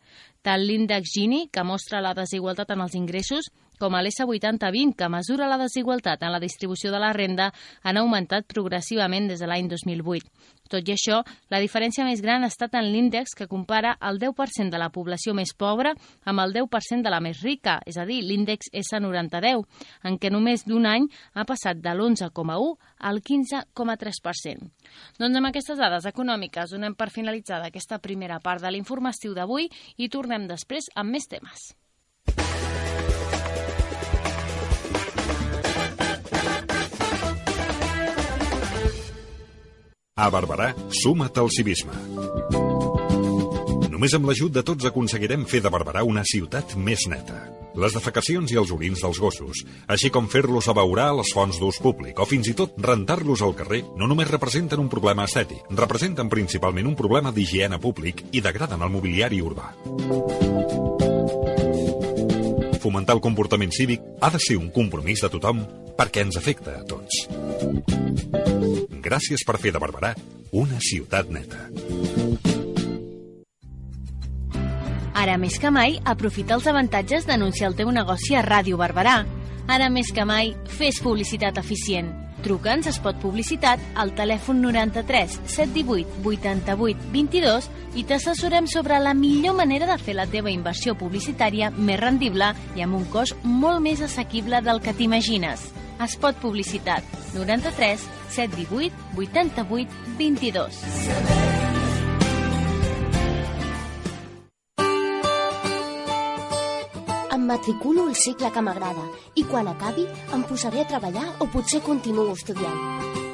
Tant 0.45 0.61
l'índex 0.61 1.15
Gini, 1.15 1.47
que 1.49 1.65
mostra 1.65 2.03
la 2.05 2.13
desigualtat 2.13 2.75
en 2.75 2.83
els 2.85 2.97
ingressos, 2.99 3.49
com 3.81 3.97
a 3.97 4.03
l'S8020, 4.05 4.93
que 4.99 5.09
mesura 5.09 5.49
la 5.49 5.59
desigualtat 5.59 6.23
en 6.23 6.35
la 6.35 6.43
distribució 6.43 6.93
de 6.93 7.01
la 7.01 7.15
renda, 7.17 7.51
han 7.83 7.99
augmentat 7.99 8.47
progressivament 8.53 9.31
des 9.31 9.41
de 9.41 9.49
l'any 9.49 9.71
2008. 9.73 10.29
Tot 10.73 10.89
i 10.89 10.95
això, 10.95 11.21
la 11.53 11.61
diferència 11.61 12.07
més 12.09 12.23
gran 12.25 12.45
ha 12.45 12.49
estat 12.49 12.75
en 12.79 12.89
l'índex 12.89 13.35
que 13.37 13.49
compara 13.51 13.95
el 14.09 14.19
10% 14.23 14.73
de 14.73 14.81
la 14.81 14.89
població 14.95 15.35
més 15.37 15.53
pobra 15.53 15.93
amb 16.25 16.41
el 16.41 16.57
10% 16.57 17.05
de 17.05 17.13
la 17.13 17.21
més 17.21 17.43
rica, 17.45 17.77
és 17.85 17.99
a 18.01 18.07
dir, 18.09 18.23
l'índex 18.25 18.73
S9010, 18.73 19.63
en 20.09 20.19
què 20.19 20.33
només 20.33 20.65
d'un 20.65 20.89
any 20.89 21.11
ha 21.35 21.45
passat 21.45 21.85
de 21.85 21.93
l'11,1 21.93 22.75
al 23.11 23.21
15,3%. 23.21 24.73
Doncs 25.21 25.41
amb 25.41 25.53
aquestes 25.53 25.79
dades 25.79 26.09
econòmiques 26.09 26.73
donem 26.73 26.97
per 26.97 27.13
finalitzada 27.13 27.69
aquesta 27.69 28.01
primera 28.01 28.41
part 28.41 28.65
de 28.65 28.73
l'informatiu 28.73 29.37
d'avui 29.37 29.69
i 29.99 30.09
tornem 30.09 30.49
després 30.49 30.89
amb 30.97 31.13
més 31.13 31.29
temes. 31.29 31.75
A 40.15 40.29
Barberà, 40.31 40.69
suma't 40.95 41.41
al 41.43 41.49
civisme. 41.51 41.91
Només 43.91 44.13
amb 44.15 44.29
l'ajut 44.29 44.53
de 44.55 44.63
tots 44.63 44.87
aconseguirem 44.87 45.43
fer 45.51 45.59
de 45.65 45.73
Barberà 45.75 46.05
una 46.07 46.23
ciutat 46.23 46.77
més 46.79 47.09
neta. 47.11 47.41
Les 47.75 47.97
defecacions 47.99 48.53
i 48.55 48.61
els 48.61 48.71
orins 48.71 49.03
dels 49.03 49.19
gossos, 49.19 49.65
així 49.91 50.13
com 50.15 50.29
fer-los 50.31 50.69
abeurar 50.71 51.09
les 51.19 51.35
fonts 51.35 51.59
d'ús 51.59 51.83
públic 51.83 52.23
o 52.23 52.29
fins 52.31 52.47
i 52.47 52.55
tot 52.55 52.79
rentar-los 52.79 53.43
al 53.43 53.57
carrer, 53.59 53.83
no 53.99 54.07
només 54.07 54.31
representen 54.31 54.85
un 54.85 54.93
problema 54.93 55.27
estètic, 55.27 55.67
representen 55.83 56.31
principalment 56.31 56.87
un 56.93 56.95
problema 56.95 57.35
d'higiene 57.35 57.83
públic 57.83 58.23
i 58.31 58.45
degraden 58.45 58.87
el 58.87 58.95
mobiliari 58.95 59.43
urbà. 59.43 59.73
Fomentar 62.85 63.15
el 63.17 63.23
comportament 63.25 63.73
cívic 63.73 64.03
ha 64.21 64.29
de 64.29 64.39
ser 64.45 64.59
un 64.61 64.67
compromís 64.69 65.23
de 65.25 65.31
tothom 65.33 65.63
perquè 65.97 66.21
ens 66.27 66.37
afecta 66.37 66.75
a 66.77 66.83
tots. 66.85 67.23
Gràcies 69.05 69.45
per 69.49 69.57
fer 69.63 69.73
de 69.73 69.81
Barberà 69.81 70.11
una 70.53 70.77
ciutat 70.85 71.31
neta. 71.33 71.65
Ara 75.15 75.39
més 75.41 75.57
que 75.63 75.71
mai, 75.73 75.97
aprofita 76.05 76.59
els 76.59 76.69
avantatges 76.69 77.25
d'anunciar 77.25 77.71
el 77.71 77.79
teu 77.79 77.89
negoci 77.95 78.37
a 78.37 78.45
Ràdio 78.45 78.77
Barberà. 78.77 79.23
Ara 79.65 79.89
més 79.89 80.13
que 80.13 80.29
mai, 80.29 80.53
fes 80.69 81.01
publicitat 81.01 81.57
eficient. 81.65 82.24
Truca'ns 82.45 82.87
a 82.87 82.93
Spot 82.93 83.17
Publicitat 83.23 83.81
al 83.97 84.13
telèfon 84.19 84.61
93 84.61 85.39
718 85.49 86.21
88 86.25 87.09
22 87.15 87.71
i 87.97 88.05
t'assessorem 88.05 88.69
sobre 88.69 88.99
la 89.01 89.15
millor 89.17 89.57
manera 89.57 89.89
de 89.89 89.97
fer 90.03 90.17
la 90.19 90.29
teva 90.29 90.53
inversió 90.53 90.97
publicitària 90.99 91.73
més 91.75 92.01
rendible 92.03 92.53
i 92.77 92.85
amb 92.85 93.01
un 93.01 93.09
cost 93.15 93.41
molt 93.45 93.81
més 93.85 94.05
assequible 94.05 94.61
del 94.67 94.83
que 94.85 94.95
t'imagines. 94.95 95.71
Spot 96.05 96.37
Publicitat 96.43 97.07
93 97.33 98.05
718 98.35 98.93
88 99.17 100.17
22. 100.19 101.54
Em 107.45 107.49
matriculo 107.49 108.07
al 108.09 108.15
cicle 108.17 108.49
que 108.49 108.61
m'agrada 108.65 109.03
i 109.37 109.43
quan 109.45 109.67
acabi 109.69 110.07
em 110.33 110.43
posaré 110.49 110.81
a 110.81 110.87
treballar 110.89 111.25
o 111.45 111.47
potser 111.53 111.83
continuo 111.85 112.33
estudiant. 112.33 112.79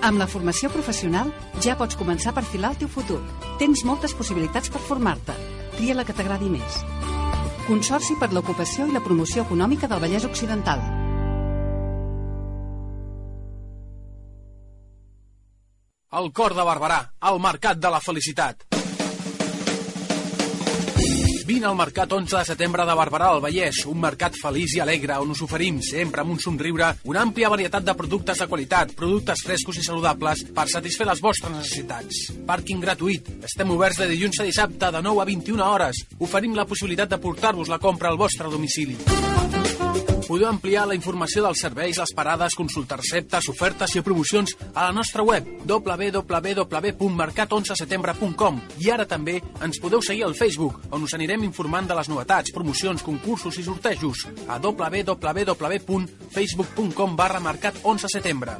Amb 0.03 0.19
la 0.19 0.27
formació 0.33 0.67
professional 0.75 1.31
ja 1.63 1.77
pots 1.79 1.95
començar 2.01 2.33
a 2.33 2.37
perfilar 2.41 2.73
el 2.73 2.81
teu 2.81 2.91
futur. 2.91 3.21
Tens 3.61 3.85
moltes 3.87 4.17
possibilitats 4.19 4.73
per 4.75 4.83
formar-te. 4.89 5.37
Tria 5.77 5.95
la 5.95 6.03
que 6.09 6.17
t'agradi 6.19 6.51
més. 6.51 6.81
Consorci 7.69 8.19
per 8.19 8.33
l'ocupació 8.35 8.89
i 8.91 8.97
la 8.97 9.05
promoció 9.05 9.47
econòmica 9.47 9.87
del 9.87 10.03
Vallès 10.03 10.27
Occidental. 10.27 10.83
El 16.19 16.33
cor 16.35 16.59
de 16.59 16.67
Barberà, 16.67 16.99
al 17.31 17.39
Mercat 17.39 17.79
de 17.79 17.95
la 17.95 18.03
Felicitat. 18.03 18.70
Vine 21.51 21.67
al 21.67 21.75
Mercat 21.75 22.13
11 22.13 22.37
de 22.37 22.45
setembre 22.47 22.85
de 22.87 22.95
Barberà 22.95 23.33
del 23.33 23.41
Vallès, 23.43 23.81
un 23.91 23.99
mercat 23.99 24.37
feliç 24.39 24.77
i 24.77 24.83
alegre 24.85 25.17
on 25.19 25.33
us 25.35 25.41
oferim, 25.43 25.81
sempre 25.83 26.23
amb 26.23 26.31
un 26.31 26.39
somriure, 26.39 26.93
una 27.11 27.25
àmplia 27.27 27.51
varietat 27.51 27.89
de 27.89 27.95
productes 27.99 28.39
de 28.39 28.47
qualitat, 28.47 28.93
productes 28.95 29.43
frescos 29.49 29.81
i 29.81 29.83
saludables 29.83 30.45
per 30.55 30.69
satisfer 30.71 31.09
les 31.11 31.19
vostres 31.25 31.51
necessitats. 31.51 32.21
Pàrquing 32.47 32.85
gratuït. 32.87 33.33
Estem 33.51 33.75
oberts 33.75 33.99
de 33.99 34.07
dilluns 34.13 34.39
a 34.39 34.47
dissabte 34.47 34.93
de 34.95 35.03
9 35.09 35.25
a 35.25 35.27
21 35.33 35.67
hores. 35.67 36.05
Oferim 36.23 36.55
la 36.55 36.69
possibilitat 36.71 37.11
de 37.11 37.19
portar-vos 37.19 37.75
la 37.75 37.83
compra 37.83 38.15
al 38.15 38.21
vostre 38.23 38.47
domicili. 38.47 39.01
Podeu 40.31 40.47
ampliar 40.47 40.85
la 40.87 40.95
informació 40.95 41.43
dels 41.43 41.59
serveis, 41.59 41.99
les 41.99 42.15
parades, 42.15 42.55
consultar 42.55 43.01
receptes, 43.01 43.49
ofertes 43.51 43.97
i 43.99 44.03
promocions 44.07 44.55
a 44.69 44.85
la 44.85 44.93
nostra 44.95 45.25
web 45.27 45.43
www.mercat11setembre.com 45.67 48.61
i 48.79 48.95
ara 48.95 49.11
també 49.11 49.43
ens 49.67 49.83
podeu 49.83 49.99
seguir 50.07 50.23
al 50.29 50.39
Facebook, 50.39 50.79
on 50.95 51.03
us 51.03 51.15
anirem 51.19 51.43
informant 51.49 51.91
de 51.91 51.99
les 51.99 52.07
novetats, 52.13 52.53
promocions, 52.55 53.03
concursos 53.03 53.59
i 53.59 53.67
sortejos 53.67 54.23
a 54.47 54.63
www.facebook.com 54.63 57.19
barra 57.19 57.43
mercat 57.43 57.83
11 57.83 58.07
setembre. 58.15 58.55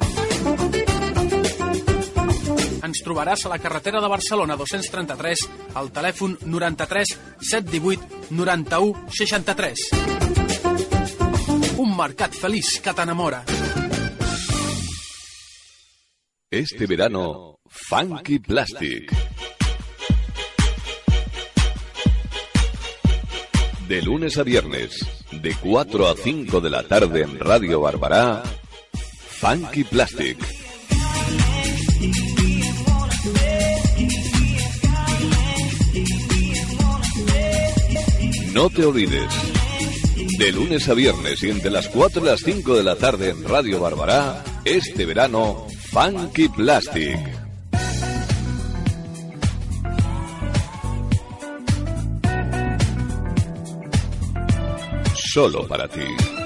Ens 2.83 2.99
trobaràs 2.99 3.47
a 3.47 3.49
la 3.55 3.63
carretera 3.63 4.03
de 4.03 4.11
Barcelona 4.11 4.59
233 4.59 5.47
al 5.79 5.87
telèfon 5.95 6.35
93 6.43 7.15
718 7.39 8.35
91 8.35 9.07
63. 9.23 10.50
Un 11.81 11.95
mercat 11.97 12.35
feliç 12.37 12.75
que 12.85 12.91
t'enamora. 12.93 13.39
Este 16.51 16.85
verano, 16.85 17.57
Funky 17.65 18.37
Plastic. 18.37 19.09
De 23.87 24.01
lunes 24.03 24.37
a 24.37 24.43
viernes, 24.43 24.99
de 25.31 25.55
4 25.55 26.07
a 26.07 26.15
5 26.15 26.61
de 26.61 26.69
la 26.69 26.83
tarde 26.83 27.23
en 27.23 27.39
Radio 27.39 27.81
Barbará, 27.81 28.43
Funky 29.39 29.83
Plastic. 29.83 30.37
No 38.53 38.69
te 38.69 38.85
olvides. 38.85 39.60
De 40.41 40.51
lunes 40.51 40.89
a 40.89 40.95
viernes 40.95 41.43
y 41.43 41.51
entre 41.51 41.69
las 41.69 41.87
4 41.89 42.23
y 42.23 42.25
las 42.25 42.39
5 42.39 42.75
de 42.75 42.83
la 42.83 42.95
tarde 42.95 43.29
en 43.29 43.47
Radio 43.47 43.79
Barbará, 43.79 44.43
este 44.65 45.05
verano, 45.05 45.67
Funky 45.91 46.49
Plastic. 46.49 47.19
Solo 55.13 55.67
para 55.67 55.87
ti. 55.87 56.40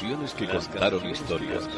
Las 0.00 0.34
canciones 0.34 0.34
que 0.34 0.48
contaron 0.48 1.10
historias. 1.10 1.68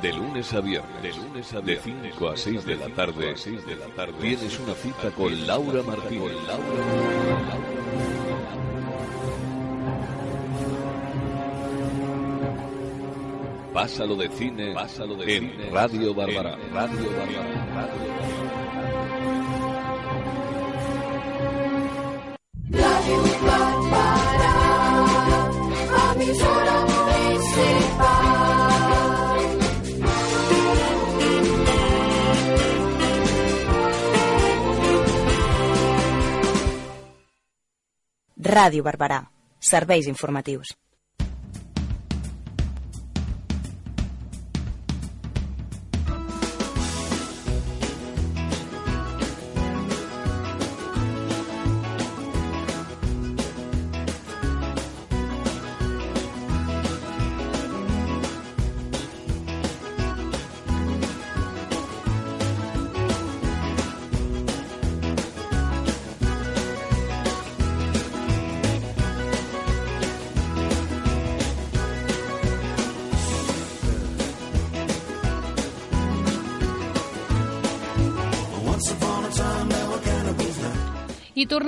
De 0.00 0.12
lunes 0.12 0.52
a 0.52 0.60
viernes, 0.60 1.02
de 1.02 1.12
lunes 1.12 1.54
a 1.54 1.60
de 1.60 1.76
5 1.76 2.28
a 2.28 2.36
6 2.36 2.64
de 2.64 2.76
la 2.76 2.88
tarde, 2.88 3.34
tienes 4.20 4.58
una 4.58 4.74
cita 4.74 5.10
con 5.12 5.46
Laura 5.46 5.82
Martínez. 5.82 6.32
Pásalo 13.72 14.16
de 14.16 14.28
cine, 14.28 14.74
Pásalo 14.74 15.16
de 15.16 15.36
en 15.36 15.50
cine, 15.50 15.70
Radio 15.70 16.14
Bárbara, 16.14 16.56
Radio 16.72 17.10
Bárbara, 17.10 17.64
Radio 17.74 18.61
Ràdio 38.52 38.84
Barberà. 38.84 39.16
Serveis 39.64 40.06
informatius. 40.10 40.74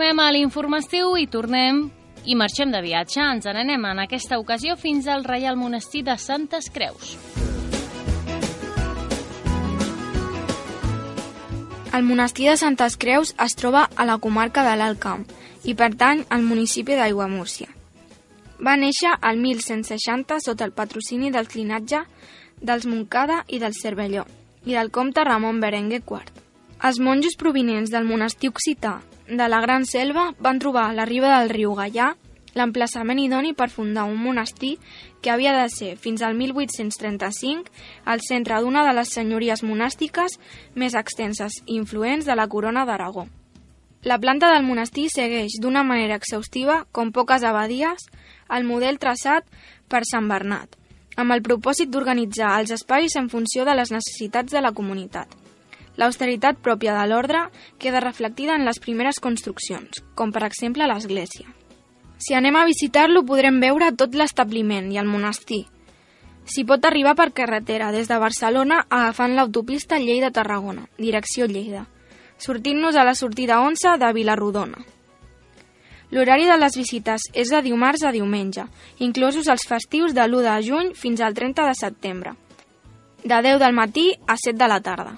Tornem 0.04 0.20
a 0.20 0.32
l'informatiu 0.36 1.14
i 1.16 1.24
tornem 1.32 1.78
i 2.28 2.34
marxem 2.36 2.68
de 2.68 2.80
viatge. 2.84 3.22
Ens 3.24 3.46
n'anem 3.48 3.86
en 3.88 4.02
aquesta 4.02 4.36
ocasió 4.36 4.74
fins 4.76 5.06
al 5.08 5.22
Reial 5.24 5.56
Monestir 5.56 6.02
de 6.04 6.18
Santes 6.20 6.68
Creus. 6.68 7.14
El 11.96 12.04
monestir 12.04 12.50
de 12.50 12.58
Santes 12.60 12.98
Creus 13.00 13.32
es 13.46 13.56
troba 13.56 13.86
a 13.96 14.04
la 14.04 14.18
comarca 14.18 14.66
de 14.68 14.74
l'Alt 14.76 15.00
Camp 15.00 15.24
i 15.64 15.72
pertany 15.72 16.26
al 16.28 16.44
municipi 16.44 17.00
d'Aiguamúrcia. 17.00 17.72
Va 18.60 18.76
néixer 18.76 19.14
al 19.22 19.40
1160 19.40 20.36
sota 20.44 20.68
el 20.68 20.76
patrocini 20.76 21.32
del 21.32 21.48
clinatge 21.48 22.02
dels 22.60 22.84
Montcada 22.84 23.40
i 23.48 23.62
del 23.64 23.72
Cervelló 23.72 24.28
i 24.68 24.76
del 24.76 24.92
comte 24.92 25.24
Ramon 25.24 25.64
Berenguer 25.64 26.04
IV. 26.04 26.28
Els 26.84 27.00
monjos 27.00 27.40
provinents 27.40 27.88
del 27.88 28.04
monestir 28.04 28.52
occità 28.52 28.98
de 29.28 29.48
la 29.48 29.60
Gran 29.60 29.86
Selva 29.86 30.32
van 30.38 30.58
trobar 30.60 30.90
a 30.90 30.94
la 30.96 31.06
riba 31.08 31.38
del 31.38 31.50
riu 31.50 31.74
Gaià 31.74 32.12
l'emplaçament 32.54 33.18
idoni 33.18 33.52
per 33.54 33.70
fundar 33.70 34.04
un 34.06 34.18
monestir 34.20 34.76
que 35.22 35.30
havia 35.32 35.54
de 35.56 35.68
ser, 35.72 35.94
fins 35.96 36.22
al 36.22 36.36
1835, 36.38 37.72
el 38.06 38.22
centre 38.22 38.60
d'una 38.62 38.84
de 38.86 38.92
les 38.94 39.10
senyories 39.16 39.64
monàstiques 39.66 40.38
més 40.74 40.94
extenses 40.94 41.58
i 41.66 41.78
influents 41.80 42.26
de 42.26 42.36
la 42.36 42.46
corona 42.48 42.84
d'Aragó. 42.86 43.26
La 44.04 44.20
planta 44.20 44.52
del 44.52 44.66
monestir 44.66 45.08
segueix 45.08 45.56
d'una 45.60 45.82
manera 45.82 46.18
exhaustiva, 46.20 46.84
com 46.92 47.10
poques 47.10 47.42
abadies, 47.42 48.04
el 48.52 48.66
model 48.68 49.00
traçat 49.00 49.48
per 49.88 50.04
Sant 50.04 50.28
Bernat, 50.28 50.76
amb 51.16 51.32
el 51.32 51.42
propòsit 51.42 51.88
d'organitzar 51.88 52.58
els 52.60 52.74
espais 52.76 53.16
en 53.16 53.30
funció 53.32 53.64
de 53.64 53.74
les 53.74 53.90
necessitats 53.90 54.52
de 54.52 54.60
la 54.60 54.74
comunitat. 54.76 55.43
L'austeritat 55.96 56.58
pròpia 56.58 56.94
de 56.96 57.04
l'ordre 57.06 57.44
queda 57.78 58.02
reflectida 58.02 58.56
en 58.58 58.64
les 58.66 58.80
primeres 58.82 59.20
construccions, 59.22 60.02
com 60.14 60.32
per 60.34 60.42
exemple 60.46 60.86
l'església. 60.90 61.46
Si 62.18 62.34
anem 62.34 62.56
a 62.56 62.64
visitar-lo 62.66 63.24
podrem 63.26 63.60
veure 63.62 63.92
tot 63.94 64.14
l'establiment 64.14 64.90
i 64.92 64.98
el 64.98 65.10
monestir. 65.10 65.64
S'hi 66.44 66.64
pot 66.68 66.84
arribar 66.84 67.14
per 67.16 67.32
carretera 67.32 67.90
des 67.92 68.08
de 68.10 68.18
Barcelona 68.20 68.82
agafant 68.88 69.34
l'autopista 69.36 69.98
Lleida-Tarragona, 69.98 70.88
direcció 70.98 71.46
Lleida, 71.46 71.86
sortint-nos 72.38 72.96
a 72.96 73.04
la 73.04 73.14
sortida 73.14 73.60
11 73.62 73.96
de 74.02 74.12
Vilarrodona. 74.12 74.82
L'horari 76.10 76.44
de 76.46 76.56
les 76.60 76.76
visites 76.78 77.24
és 77.32 77.50
de 77.50 77.60
dimarts 77.64 78.04
a 78.04 78.12
diumenge, 78.14 78.66
inclosos 79.02 79.48
els 79.50 79.64
festius 79.66 80.14
de 80.14 80.26
l'1 80.26 80.42
de 80.46 80.56
juny 80.68 80.90
fins 80.94 81.20
al 81.20 81.34
30 81.34 81.66
de 81.66 81.74
setembre, 81.74 82.34
de 83.24 83.38
10 83.48 83.58
del 83.58 83.72
matí 83.74 84.12
a 84.26 84.36
7 84.36 84.58
de 84.58 84.68
la 84.68 84.80
tarda. 84.80 85.16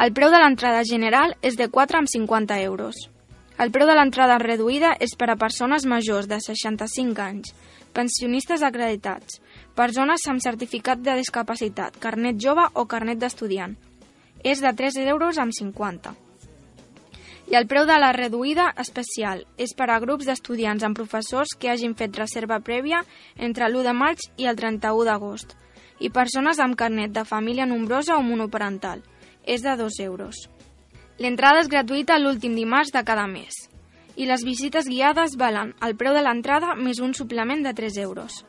El 0.00 0.14
preu 0.16 0.30
de 0.32 0.38
l'entrada 0.40 0.80
general 0.88 1.34
és 1.44 1.58
de 1.60 1.66
4,50 1.68 2.56
euros. 2.64 2.96
El 3.60 3.68
preu 3.68 3.84
de 3.84 3.92
l'entrada 3.98 4.38
reduïda 4.40 4.94
és 5.04 5.12
per 5.20 5.26
a 5.28 5.36
persones 5.36 5.84
majors 5.84 6.24
de 6.30 6.38
65 6.40 7.20
anys, 7.20 7.50
pensionistes 7.92 8.64
acreditats, 8.64 9.42
persones 9.76 10.24
amb 10.32 10.40
certificat 10.40 11.02
de 11.04 11.18
discapacitat, 11.18 12.00
carnet 12.00 12.40
jove 12.40 12.64
o 12.72 12.86
carnet 12.88 13.20
d'estudiant. 13.20 13.76
És 14.40 14.64
de 14.64 14.72
3 14.72 14.96
euros 15.04 15.36
amb 15.36 15.52
50. 15.52 16.14
I 17.52 17.60
el 17.60 17.68
preu 17.68 17.84
de 17.84 18.00
la 18.00 18.14
reduïda 18.16 18.70
especial 18.80 19.44
és 19.60 19.76
per 19.76 19.90
a 19.92 20.00
grups 20.00 20.24
d'estudiants 20.24 20.86
amb 20.86 20.96
professors 20.96 21.52
que 21.60 21.68
hagin 21.68 21.92
fet 21.92 22.16
reserva 22.16 22.62
prèvia 22.64 23.04
entre 23.36 23.68
l'1 23.68 23.84
de 23.90 23.96
maig 24.00 24.28
i 24.38 24.48
el 24.48 24.56
31 24.56 25.04
d'agost 25.04 25.58
i 26.00 26.08
persones 26.08 26.56
amb 26.56 26.80
carnet 26.80 27.12
de 27.12 27.28
família 27.28 27.68
nombrosa 27.68 28.16
o 28.16 28.24
monoparental. 28.24 29.04
És 29.44 29.62
de 29.62 29.76
2 29.76 30.00
euros. 30.04 30.48
L'entrada 31.20 31.60
és 31.60 31.68
gratuïta 31.68 32.18
l'últim 32.18 32.54
dimarts 32.56 32.92
de 32.94 33.04
cada 33.04 33.26
mes 33.28 33.66
i 34.20 34.26
les 34.28 34.44
visites 34.44 34.88
guiades 34.88 35.36
valen 35.40 35.74
el 35.86 35.96
preu 35.96 36.16
de 36.16 36.24
l'entrada 36.24 36.74
més 36.76 37.00
un 37.00 37.14
suplement 37.16 37.64
de 37.64 37.72
3 37.76 38.00
euros. 38.04 38.44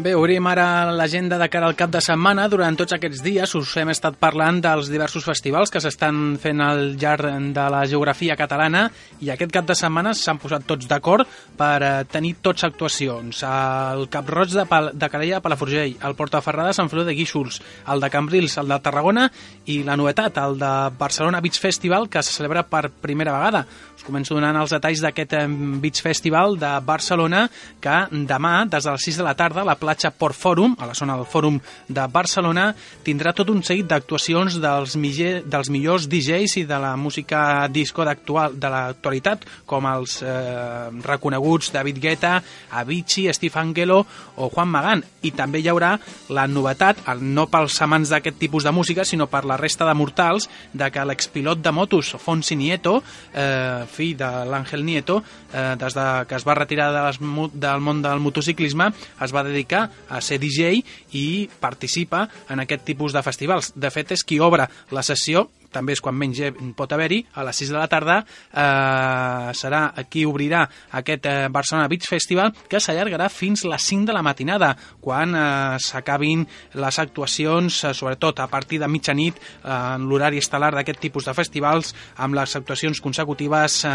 Bé, 0.00 0.14
obrim 0.16 0.46
ara 0.48 0.88
l'agenda 0.96 1.36
de 1.36 1.48
cara 1.52 1.66
al 1.68 1.74
cap 1.76 1.90
de 1.92 2.00
setmana. 2.00 2.46
Durant 2.48 2.76
tots 2.78 2.94
aquests 2.96 3.20
dies 3.20 3.50
us 3.58 3.72
hem 3.76 3.90
estat 3.92 4.14
parlant 4.16 4.62
dels 4.64 4.88
diversos 4.88 5.26
festivals 5.28 5.68
que 5.68 5.82
s'estan 5.82 6.38
fent 6.40 6.62
al 6.64 6.94
llarg 6.96 7.26
de 7.52 7.64
la 7.74 7.82
geografia 7.90 8.36
catalana 8.38 8.86
i 9.20 9.28
aquest 9.28 9.52
cap 9.52 9.66
de 9.68 9.76
setmana 9.76 10.14
s'han 10.16 10.40
posat 10.40 10.64
tots 10.64 10.88
d'acord 10.88 11.28
per 11.58 11.76
eh, 11.84 11.90
tenir 12.08 12.38
tots 12.40 12.64
actuacions. 12.64 13.42
El 13.44 14.06
Cap 14.14 14.30
Roig 14.32 14.54
de, 14.56 14.64
Pal 14.70 14.88
de 14.94 15.10
Calella 15.12 15.42
a 15.42 15.44
Palafrugell, 15.44 15.98
el 16.00 16.16
Portaferrada 16.16 16.72
Sant 16.72 16.88
Feliu 16.88 17.04
de 17.04 17.18
Guíxols, 17.18 17.60
el 17.92 18.00
de 18.00 18.10
Cambrils, 18.14 18.56
el 18.62 18.72
de 18.72 18.80
Tarragona 18.80 19.26
i 19.68 19.82
la 19.84 19.98
novetat, 20.00 20.40
el 20.40 20.56
de 20.62 20.72
Barcelona 20.96 21.44
Beach 21.44 21.60
Festival, 21.60 22.08
que 22.08 22.24
se 22.24 22.38
celebra 22.38 22.64
per 22.64 22.86
primera 22.88 23.36
vegada. 23.36 23.66
Us 24.00 24.06
començo 24.08 24.32
donant 24.32 24.56
els 24.56 24.72
detalls 24.72 25.04
d'aquest 25.04 25.36
eh, 25.36 25.44
Beach 25.84 26.00
Festival 26.00 26.56
de 26.56 26.72
Barcelona 26.88 27.44
que 27.84 28.00
demà, 28.32 28.64
des 28.64 28.88
de 28.88 28.96
les 28.96 29.08
6 29.10 29.20
de 29.20 29.28
la 29.28 29.36
tarda, 29.36 29.60
a 29.60 29.68
la 29.68 29.76
platja 29.90 30.12
Port 30.14 30.38
Fòrum, 30.38 30.76
a 30.78 30.86
la 30.86 30.94
zona 30.94 31.16
del 31.18 31.26
Fòrum 31.26 31.58
de 31.88 32.06
Barcelona, 32.12 32.70
tindrà 33.02 33.32
tot 33.34 33.50
un 33.50 33.62
seguit 33.66 33.88
d'actuacions 33.90 34.60
dels, 34.62 34.94
dels 34.94 35.70
millors 35.72 36.06
DJs 36.10 36.60
i 36.62 36.64
de 36.68 36.78
la 36.78 36.94
música 36.96 37.66
disco 37.72 38.04
de 38.06 38.70
l'actualitat, 38.70 39.46
com 39.66 39.88
els 39.90 40.20
eh, 40.22 40.90
reconeguts 41.02 41.72
David 41.74 41.98
Guetta, 42.02 42.36
Avicii, 42.78 43.32
Steve 43.34 43.58
Angelo 43.58 44.04
o 44.36 44.50
Juan 44.52 44.70
Magán. 44.70 45.02
I 45.26 45.32
també 45.34 45.60
hi 45.60 45.68
haurà 45.72 45.96
la 46.30 46.46
novetat, 46.46 47.02
no 47.20 47.48
pels 47.50 47.80
amants 47.82 48.14
d'aquest 48.14 48.38
tipus 48.38 48.64
de 48.64 48.72
música, 48.72 49.04
sinó 49.04 49.26
per 49.26 49.42
la 49.48 49.58
resta 49.58 49.88
de 49.88 49.96
mortals, 49.98 50.46
de 50.72 50.90
que 50.94 51.06
l'expilot 51.08 51.64
de 51.64 51.74
motos, 51.74 52.14
Fonsi 52.22 52.56
Nieto, 52.56 53.00
eh, 53.34 53.82
fill 53.90 54.14
de 54.20 54.30
l'Àngel 54.46 54.86
Nieto, 54.86 55.20
eh, 55.52 55.74
des 55.80 55.98
de 55.98 56.08
que 56.28 56.38
es 56.38 56.46
va 56.46 56.54
retirar 56.54 56.92
de 56.94 57.04
les, 57.08 57.20
del 57.58 57.82
món 57.82 58.02
del 58.04 58.22
motociclisme, 58.22 58.92
es 59.20 59.34
va 59.34 59.46
dedicar 59.46 59.79
a 59.88 60.20
ser 60.24 60.40
DJ 60.42 60.82
i 61.16 61.26
participa 61.60 62.26
en 62.50 62.64
aquest 62.64 62.84
tipus 62.88 63.16
de 63.16 63.24
festivals. 63.24 63.72
De 63.76 63.90
fet, 63.94 64.12
és 64.16 64.24
qui 64.26 64.40
obre 64.42 64.68
la 64.90 65.06
sessió 65.06 65.48
també 65.72 65.94
és 65.96 66.02
quan 66.02 66.16
menys 66.16 66.40
pot 66.76 66.92
haver-hi, 66.92 67.22
a 67.34 67.44
les 67.46 67.62
6 67.62 67.72
de 67.72 67.78
la 67.78 67.88
tarda 67.90 68.20
eh, 68.20 69.50
serà 69.56 69.82
qui 70.10 70.24
obrirà 70.28 70.64
aquest 70.98 71.26
eh, 71.26 71.48
Barcelona 71.52 71.88
Beach 71.90 72.08
Festival 72.10 72.52
que 72.68 72.80
s'allargarà 72.82 73.28
fins 73.32 73.64
les 73.68 73.88
5 73.90 74.08
de 74.08 74.16
la 74.16 74.24
matinada 74.26 74.72
quan 75.00 75.34
eh, 75.34 75.78
s'acabin 75.82 76.44
les 76.80 76.98
actuacions, 77.02 77.82
eh, 77.84 77.94
sobretot 77.94 78.40
a 78.40 78.48
partir 78.50 78.80
de 78.80 78.88
mitjanit 78.88 79.38
eh, 79.38 79.70
en 79.70 80.06
l'horari 80.10 80.40
estel·lar 80.42 80.72
d'aquest 80.74 81.00
tipus 81.02 81.28
de 81.28 81.34
festivals 81.36 81.94
amb 82.18 82.38
les 82.38 82.56
actuacions 82.56 83.00
consecutives 83.00 83.82
eh, 83.84 83.90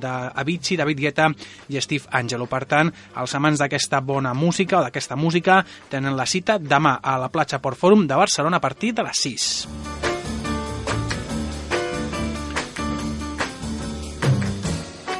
d'Avicii, 0.00 0.80
David 0.80 1.04
Guetta 1.06 1.30
i 1.68 1.80
Steve 1.80 2.10
Angelo. 2.12 2.48
Per 2.50 2.64
tant, 2.70 2.92
els 3.20 3.36
amants 3.36 3.62
d'aquesta 3.62 4.00
bona 4.04 4.34
música 4.34 4.80
o 4.80 4.84
d'aquesta 4.86 5.16
música 5.16 5.62
tenen 5.90 6.16
la 6.16 6.26
cita 6.26 6.58
demà 6.58 6.98
a 7.02 7.18
la 7.20 7.30
platja 7.32 7.60
Port 7.62 7.80
Fòrum 7.80 8.08
de 8.08 8.18
Barcelona 8.18 8.60
a 8.60 8.64
partir 8.64 8.94
de 8.94 9.06
les 9.06 9.24
6. 9.28 10.13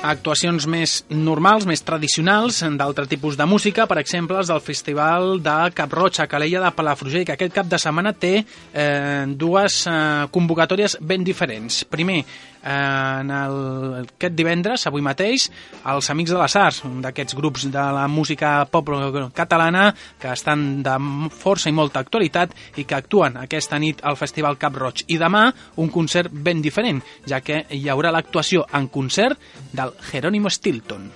Actuacions 0.04 0.66
més 0.68 0.98
normals, 1.08 1.64
més 1.68 1.82
tradicionals, 1.84 2.60
d'altre 2.76 3.06
tipus 3.08 3.38
de 3.40 3.46
música, 3.48 3.86
per 3.88 3.98
exemple, 4.02 4.36
els 4.38 4.50
del 4.52 4.62
Festival 4.64 5.38
de 5.44 5.56
Cap 5.76 5.92
Roig 5.96 6.20
a 6.20 6.28
Calella 6.28 6.62
de 6.64 6.72
Palafrugell, 6.76 7.24
que 7.24 7.36
aquest 7.36 7.54
cap 7.56 7.70
de 7.70 7.80
setmana 7.80 8.12
té 8.12 8.34
eh, 8.40 9.24
dues 9.28 9.84
eh, 9.88 9.94
convocatòries 10.34 10.98
ben 11.00 11.24
diferents. 11.24 11.84
Primer, 11.88 12.20
eh, 12.64 13.20
en 13.20 13.30
el, 13.30 13.56
aquest 14.02 14.36
divendres, 14.36 14.86
avui 14.88 15.04
mateix, 15.04 15.48
els 15.92 16.10
Amics 16.12 16.34
de 16.34 16.40
les 16.42 16.56
Arts, 16.60 16.82
un 16.88 17.00
d'aquests 17.04 17.38
grups 17.38 17.68
de 17.72 17.86
la 17.98 18.04
música 18.08 18.56
pop 18.70 18.92
catalana 19.34 19.86
que 20.20 20.32
estan 20.32 20.82
de 20.84 20.98
força 21.32 21.70
i 21.70 21.76
molta 21.76 22.02
actualitat 22.04 22.52
i 22.76 22.84
que 22.84 22.98
actuen 22.98 23.38
aquesta 23.40 23.80
nit 23.80 24.04
al 24.04 24.20
Festival 24.20 24.58
Cap 24.60 24.76
Roig. 24.76 25.06
I 25.08 25.18
demà, 25.20 25.46
un 25.80 25.88
concert 25.92 26.32
ben 26.32 26.60
diferent, 26.64 27.00
ja 27.28 27.40
que 27.40 27.64
hi 27.70 27.86
haurà 27.88 28.12
l'actuació 28.12 28.66
en 28.76 28.88
concert 28.92 29.40
del 29.72 29.93
Jerónimo 30.00 30.50
Stilton. 30.50 31.10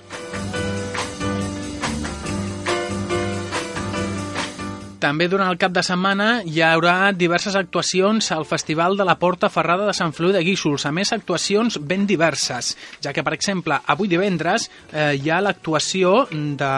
També 5.08 5.24
durant 5.24 5.48
el 5.48 5.56
cap 5.56 5.72
de 5.72 5.80
setmana 5.80 6.42
hi 6.44 6.58
haurà 6.60 7.14
diverses 7.16 7.54
actuacions 7.56 8.26
al 8.34 8.44
Festival 8.44 8.98
de 8.98 9.06
la 9.08 9.14
Porta 9.16 9.48
Ferrada 9.48 9.86
de 9.88 9.94
Sant 9.96 10.10
Feliu 10.12 10.34
de 10.34 10.42
Guíxols. 10.44 10.84
A 10.84 10.90
més, 10.92 11.14
actuacions 11.16 11.78
ben 11.80 12.02
diverses, 12.04 12.74
ja 13.00 13.14
que, 13.16 13.22
per 13.24 13.32
exemple, 13.32 13.78
avui 13.88 14.10
divendres 14.12 14.66
eh, 14.92 15.14
hi 15.16 15.30
ha 15.32 15.38
l'actuació 15.40 16.26
de 16.28 16.72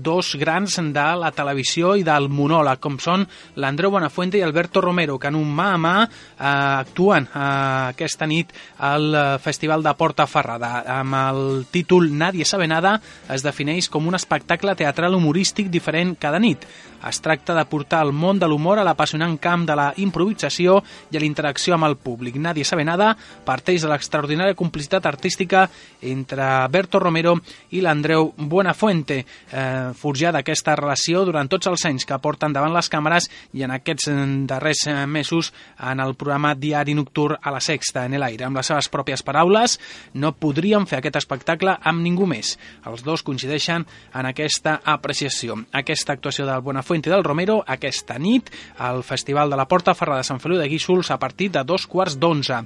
dos 0.00 0.32
grans 0.40 0.78
de 0.80 1.04
la 1.20 1.32
televisió 1.36 1.92
i 2.00 2.06
del 2.06 2.30
monòleg, 2.32 2.80
com 2.80 2.96
són 2.96 3.26
l'Andreu 3.60 3.92
Buenafuente 3.92 4.40
i 4.40 4.44
Alberto 4.46 4.80
Romero, 4.80 5.18
que 5.20 5.28
en 5.28 5.36
un 5.36 5.52
mà 5.52 5.74
a 5.74 5.82
mà 5.84 5.94
eh, 6.00 6.08
actuen 6.40 7.28
eh, 7.28 7.42
aquesta 7.90 8.30
nit 8.30 8.56
al 8.88 9.10
eh, 9.12 9.26
Festival 9.44 9.84
de 9.84 9.92
Porta 10.00 10.24
Ferrada. 10.24 10.78
Amb 10.96 11.20
el 11.20 11.42
títol 11.68 12.08
Nadie 12.08 12.48
sabe 12.48 12.70
nada 12.72 12.96
es 13.28 13.44
defineix 13.44 13.92
com 13.92 14.08
un 14.08 14.16
espectacle 14.16 14.78
teatral 14.80 15.20
humorístic 15.20 15.68
diferent 15.68 16.16
cada 16.16 16.40
nit. 16.40 16.64
Es 17.08 17.20
tracta 17.24 17.54
de 17.56 17.64
portar 17.64 18.02
el 18.04 18.12
món 18.12 18.38
de 18.38 18.48
l'humor 18.48 18.78
a 18.78 18.84
l'apassionant 18.84 19.38
camp 19.40 19.64
de 19.68 19.76
la 19.78 19.88
improvisació 20.02 20.80
i 21.10 21.16
a 21.16 21.22
l'interacció 21.22 21.74
amb 21.74 21.88
el 21.88 21.96
públic. 21.96 22.36
Nadie 22.36 22.66
sabe 22.68 22.84
nada 22.84 23.14
parteix 23.46 23.82
de 23.82 23.88
l'extraordinària 23.90 24.56
complicitat 24.58 25.06
artística 25.08 25.64
entre 26.02 26.44
Berto 26.68 27.00
Romero 27.00 27.38
i 27.72 27.80
l'Andreu 27.80 28.32
Buenafuente, 28.36 29.24
eh, 29.24 29.90
forjada 29.96 30.42
aquesta 30.44 30.76
relació 30.76 31.24
durant 31.24 31.48
tots 31.48 31.70
els 31.70 31.84
anys 31.88 32.04
que 32.04 32.20
porten 32.20 32.52
davant 32.52 32.74
les 32.74 32.90
càmeres 32.92 33.30
i 33.56 33.64
en 33.64 33.72
aquests 33.78 34.10
eh, 34.12 34.18
darrers 34.50 34.84
eh, 34.86 35.06
mesos 35.06 35.52
en 35.78 36.04
el 36.04 36.14
programa 36.14 36.54
Diari 36.54 36.94
Nocturn 36.94 37.40
a 37.40 37.54
la 37.54 37.60
Sexta, 37.64 38.04
en 38.04 38.18
l'aire. 38.20 38.44
Amb 38.44 38.60
les 38.60 38.68
seves 38.68 38.90
pròpies 38.92 39.24
paraules, 39.24 39.78
no 40.14 40.34
podríem 40.36 40.84
fer 40.86 41.00
aquest 41.00 41.16
espectacle 41.22 41.78
amb 41.80 42.04
ningú 42.04 42.28
més. 42.28 42.56
Els 42.84 43.04
dos 43.06 43.24
coincideixen 43.24 43.86
en 44.14 44.28
aquesta 44.28 44.80
apreciació. 44.84 45.56
Aquesta 45.72 46.12
actuació 46.12 46.44
del 46.46 46.60
Buenafuente 46.60 46.89
Fuente 46.90 47.08
del 47.08 47.22
Romero 47.22 47.60
aquesta 47.70 48.16
nit 48.18 48.48
al 48.82 49.04
Festival 49.06 49.52
de 49.52 49.54
la 49.54 49.68
Porta 49.70 49.92
Ferrada 49.94 50.24
de 50.24 50.26
Sant 50.26 50.40
Feliu 50.42 50.58
de 50.58 50.66
Guíxols 50.66 51.12
a 51.14 51.20
partir 51.22 51.46
de 51.54 51.62
dos 51.62 51.84
quarts 51.86 52.16
d'onze. 52.18 52.56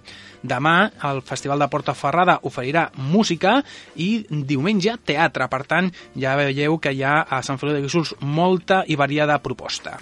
Demà 0.41 0.73
el 1.11 1.21
Festival 1.21 1.61
de 1.61 1.69
Porta 1.69 1.93
Ferrada 1.93 2.39
oferirà 2.49 2.87
música 2.97 3.59
i 4.01 4.25
diumenge 4.31 4.97
teatre. 5.05 5.51
Per 5.53 5.61
tant, 5.69 5.93
ja 6.17 6.39
veieu 6.41 6.81
que 6.81 6.97
hi 6.97 7.05
ha 7.05 7.19
a 7.29 7.43
Sant 7.45 7.61
Feliu 7.61 7.77
de 7.77 7.85
Guíxols 7.85 8.17
molta 8.25 8.81
i 8.89 8.97
variada 8.97 9.37
proposta. 9.45 9.99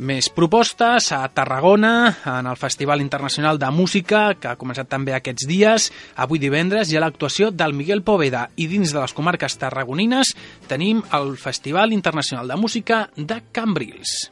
Més 0.00 0.30
propostes 0.32 1.10
a 1.12 1.18
Tarragona, 1.28 1.90
en 2.24 2.46
el 2.48 2.56
Festival 2.56 3.02
Internacional 3.04 3.58
de 3.60 3.68
Música, 3.68 4.22
que 4.40 4.48
ha 4.48 4.56
començat 4.56 4.88
també 4.88 5.12
aquests 5.12 5.44
dies. 5.44 5.90
Avui 6.16 6.40
divendres 6.40 6.88
hi 6.88 6.96
ha 6.96 7.04
l'actuació 7.04 7.50
del 7.52 7.76
Miguel 7.76 8.00
Poveda 8.00 8.46
i 8.56 8.70
dins 8.72 8.96
de 8.96 9.02
les 9.02 9.12
comarques 9.12 9.60
tarragonines 9.60 10.32
tenim 10.72 11.04
el 11.20 11.36
Festival 11.36 11.92
Internacional 11.92 12.48
de 12.48 12.62
Música 12.64 13.06
de 13.14 13.42
Cambrils. 13.52 14.30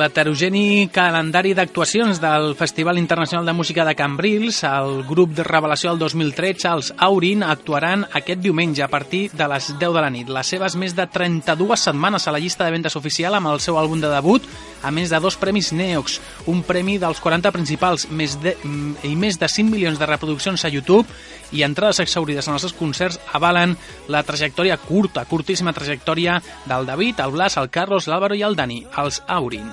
L'heterogeni 0.00 0.88
calendari 0.88 1.52
d'actuacions 1.52 2.20
del 2.22 2.54
Festival 2.56 2.98
Internacional 2.98 3.44
de 3.44 3.52
Música 3.52 3.84
de 3.84 3.94
Cambrils, 3.94 4.62
el 4.64 5.02
grup 5.04 5.34
de 5.36 5.44
revelació 5.44 5.92
del 5.92 6.00
2013, 6.00 6.68
els 6.70 6.90
Aurin, 6.96 7.44
actuaran 7.44 8.06
aquest 8.08 8.40
diumenge 8.40 8.82
a 8.82 8.88
partir 8.88 9.26
de 9.36 9.48
les 9.52 9.68
10 9.76 9.94
de 9.94 10.00
la 10.00 10.10
nit. 10.10 10.32
Les 10.32 10.52
seves 10.56 10.76
més 10.80 10.96
de 10.96 11.04
32 11.06 11.84
setmanes 11.90 12.26
a 12.26 12.32
la 12.32 12.40
llista 12.40 12.64
de 12.64 12.72
vendes 12.72 12.96
oficial 12.96 13.36
amb 13.36 13.52
el 13.52 13.60
seu 13.60 13.76
àlbum 13.76 14.00
de 14.00 14.12
debut, 14.12 14.46
a 14.82 14.90
més 14.90 15.10
de 15.10 15.20
dos 15.20 15.36
premis 15.40 15.72
Neox, 15.72 16.18
un 16.50 16.62
premi 16.66 16.98
dels 17.00 17.20
40 17.20 17.52
principals 17.54 18.06
més 18.10 18.36
de, 18.42 18.56
mm, 18.62 19.04
i 19.08 19.14
més 19.16 19.38
de 19.38 19.48
5 19.48 19.70
milions 19.70 19.98
de 19.98 20.06
reproduccions 20.06 20.64
a 20.64 20.68
YouTube 20.68 21.06
i 21.52 21.62
entrades 21.62 22.00
exaurides 22.00 22.48
en 22.48 22.54
els 22.54 22.62
seus 22.62 22.76
concerts 22.76 23.20
avalen 23.32 23.76
la 24.08 24.22
trajectòria 24.22 24.76
curta, 24.76 25.24
curtíssima 25.24 25.72
trajectòria 25.72 26.40
del 26.66 26.86
David, 26.86 27.20
el 27.20 27.32
Blas, 27.32 27.56
el 27.56 27.70
Carlos, 27.70 28.06
l'Àlvaro 28.06 28.34
i 28.34 28.42
el 28.42 28.56
Dani, 28.56 28.84
els 28.96 29.22
Aurin. 29.26 29.70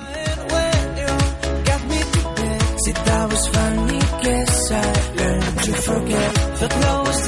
Forget 5.88 6.38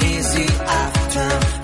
easy 0.04 0.46
after 0.68 1.59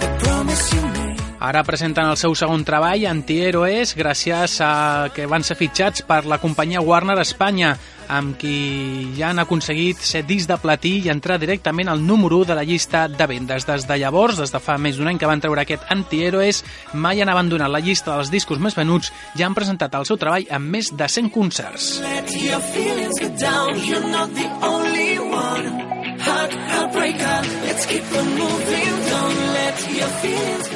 Ara 1.39 1.63
presenten 1.67 2.07
el 2.07 2.15
seu 2.15 2.33
segon 2.37 2.63
treball, 2.63 3.03
Antihéroes, 3.09 3.91
gràcies 3.97 4.55
a 4.63 5.09
que 5.13 5.27
van 5.27 5.43
ser 5.43 5.57
fitxats 5.59 6.05
per 6.07 6.23
la 6.25 6.39
companyia 6.39 6.81
Warner 6.81 7.17
Espanya, 7.19 7.73
amb 8.07 8.37
qui 8.39 9.11
ja 9.17 9.31
han 9.31 9.41
aconseguit 9.41 9.99
ser 9.99 10.23
disc 10.29 10.47
de 10.47 10.57
platí 10.61 10.93
i 11.03 11.09
entrar 11.11 11.39
directament 11.41 11.89
al 11.91 12.03
número 12.05 12.39
1 12.43 12.51
de 12.51 12.55
la 12.55 12.63
llista 12.63 13.07
de 13.09 13.27
vendes. 13.27 13.65
Des 13.67 13.87
de 13.87 13.97
llavors, 13.99 14.39
des 14.39 14.53
de 14.53 14.61
fa 14.63 14.77
més 14.77 14.95
d'un 14.97 15.11
any 15.11 15.19
que 15.19 15.27
van 15.29 15.41
treure 15.43 15.65
aquest 15.65 15.83
Antihéroes, 15.91 16.63
mai 16.93 17.21
han 17.21 17.33
abandonat 17.33 17.71
la 17.71 17.83
llista 17.83 18.15
dels 18.15 18.31
discos 18.31 18.61
més 18.61 18.77
venuts 18.77 19.11
i 19.35 19.43
han 19.43 19.57
presentat 19.57 19.95
el 19.95 20.07
seu 20.07 20.17
treball 20.21 20.47
en 20.49 20.69
més 20.71 20.93
de 20.95 21.09
100 21.09 21.33
concerts. 21.35 21.99
Let 22.05 22.31
your 22.39 22.61
feelings 22.71 23.19
get 23.19 23.35
down, 23.41 23.75
you're 23.83 24.07
not 24.07 24.31
the 24.33 24.47
only 24.63 25.19
one. 25.19 25.84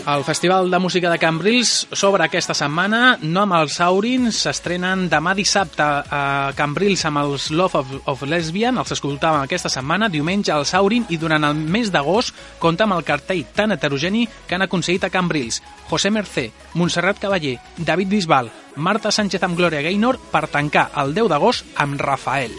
El 0.09 0.23
Festival 0.23 0.71
de 0.71 0.79
Música 0.79 1.09
de 1.11 1.19
Cambrils 1.21 1.87
s'obre 1.93 2.23
aquesta 2.25 2.55
setmana, 2.57 3.19
no 3.21 3.43
amb 3.43 3.55
els 3.59 3.75
Aurins, 3.85 4.39
s'estrenen 4.43 5.05
demà 5.11 5.35
dissabte 5.37 5.85
a 5.85 6.21
Cambrils 6.57 7.05
amb 7.05 7.21
els 7.21 7.49
Love 7.53 7.77
of, 7.77 7.93
of 8.09 8.23
Lesbian, 8.25 8.79
els 8.81 8.95
escoltàvem 8.95 9.45
aquesta 9.45 9.69
setmana, 9.69 10.09
diumenge 10.09 10.53
els 10.55 10.73
Aurin 10.79 11.05
i 11.13 11.19
durant 11.21 11.45
el 11.45 11.61
mes 11.61 11.93
d'agost 11.93 12.33
compta 12.59 12.87
amb 12.87 12.97
el 12.97 13.05
cartell 13.05 13.45
tan 13.53 13.75
heterogeni 13.75 14.25
que 14.47 14.57
han 14.57 14.65
aconseguit 14.65 15.05
a 15.05 15.13
Cambrils. 15.13 15.61
José 15.89 16.09
Mercé, 16.09 16.49
Montserrat 16.73 17.21
Cavaller, 17.21 17.59
David 17.77 18.09
Bisbal, 18.09 18.51
Marta 18.75 19.11
Sánchez 19.11 19.45
amb 19.45 19.57
Gloria 19.57 19.85
Gaynor 19.85 20.17
per 20.33 20.47
tancar 20.49 20.89
el 21.03 21.13
10 21.13 21.29
d'agost 21.29 21.73
amb 21.77 22.01
Rafael. 22.01 22.55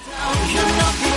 She 0.51 1.10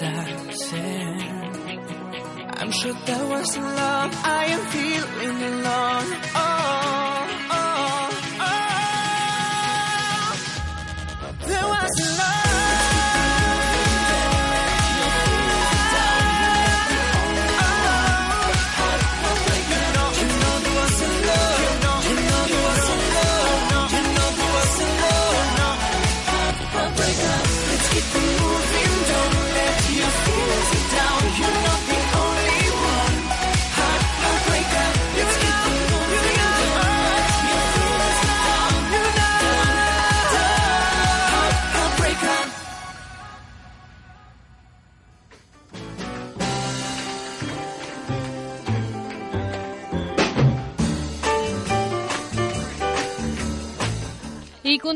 I'm 0.00 0.50
sure 2.70 2.92
that 2.92 3.28
was 3.28 3.56
love. 3.56 4.12
I 4.24 4.44
am 4.54 4.60
feeling 4.70 5.42
alone. 5.42 6.08
Oh, 6.36 7.07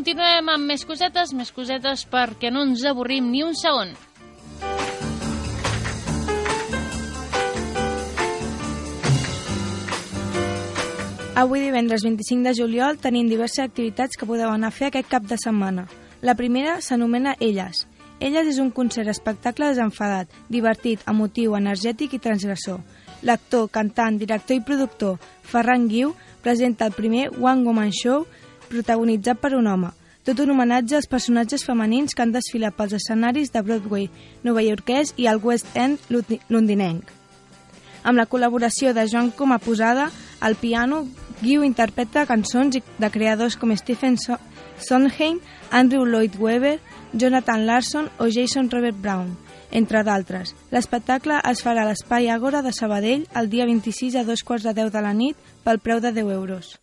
continuem 0.03 0.49
amb 0.51 0.67
més 0.67 0.83
cosetes, 0.83 1.31
més 1.31 1.53
cosetes 1.55 2.01
perquè 2.11 2.49
no 2.51 2.65
ens 2.67 2.81
avorrim 2.91 3.29
ni 3.31 3.45
un 3.47 3.53
segon. 3.55 3.93
Avui 11.39 11.63
divendres 11.63 12.03
25 12.03 12.43
de 12.49 12.57
juliol 12.59 12.99
tenim 12.99 13.31
diverses 13.31 13.63
activitats 13.63 14.19
que 14.19 14.27
podeu 14.27 14.51
anar 14.51 14.73
a 14.73 14.75
fer 14.75 14.91
aquest 14.91 15.07
cap 15.07 15.31
de 15.31 15.39
setmana. 15.39 15.87
La 16.21 16.35
primera 16.35 16.81
s'anomena 16.83 17.37
Elles. 17.39 17.87
Elles 18.19 18.51
és 18.57 18.59
un 18.59 18.75
concert 18.75 19.07
espectacle 19.07 19.71
desenfadat, 19.71 20.35
divertit, 20.51 21.07
emotiu, 21.07 21.55
energètic 21.55 22.19
i 22.19 22.25
transgressor. 22.27 22.83
L'actor, 23.23 23.71
cantant, 23.71 24.19
director 24.19 24.59
i 24.59 24.67
productor 24.67 25.23
Ferran 25.47 25.87
Guiu 25.87 26.17
presenta 26.43 26.91
el 26.91 26.99
primer 26.99 27.29
One 27.39 27.63
Woman 27.63 27.95
Show 27.95 28.27
protagonitzat 28.73 29.39
per 29.43 29.53
un 29.59 29.69
home, 29.69 29.93
tot 30.25 30.39
un 30.41 30.53
homenatge 30.55 30.97
als 30.97 31.09
personatges 31.11 31.65
femenins 31.67 32.15
que 32.15 32.23
han 32.25 32.33
desfilat 32.35 32.77
pels 32.79 32.95
escenaris 32.99 33.53
de 33.53 33.63
Broadway, 33.63 34.09
Nova 34.43 34.63
Yorkès 34.63 35.15
i 35.19 35.27
el 35.31 35.41
West 35.43 35.67
End 35.77 35.99
londinenc. 36.49 37.05
Amb 38.03 38.19
la 38.19 38.27
col·laboració 38.27 38.93
de 38.95 39.05
Joan 39.11 39.31
com 39.31 39.53
a 39.55 39.61
posada, 39.63 40.09
al 40.41 40.57
piano, 40.59 41.05
Guiu 41.43 41.65
interpreta 41.67 42.23
cançons 42.27 42.77
de 42.99 43.09
creadors 43.11 43.57
com 43.59 43.75
Stephen 43.77 44.17
So- 44.19 44.39
Sondheim, 44.79 45.41
Andrew 45.71 46.05
Lloyd 46.07 46.37
Webber, 46.39 46.79
Jonathan 47.13 47.67
Larson 47.67 48.09
o 48.19 48.29
Jason 48.31 48.71
Robert 48.71 48.97
Brown, 49.01 49.37
entre 49.71 50.03
d'altres. 50.07 50.55
L'espectacle 50.71 51.41
es 51.51 51.63
farà 51.67 51.83
a 51.83 51.89
l'Espai 51.91 52.31
Àgora 52.31 52.63
de 52.63 52.73
Sabadell 52.73 53.27
el 53.35 53.51
dia 53.51 53.67
26 53.67 54.17
a 54.17 54.25
dos 54.25 54.43
quarts 54.43 54.65
de 54.67 54.75
10 54.75 54.93
de 54.95 55.03
la 55.03 55.15
nit 55.15 55.37
pel 55.65 55.79
preu 55.83 56.01
de 56.01 56.13
10 56.13 56.31
euros. 56.31 56.79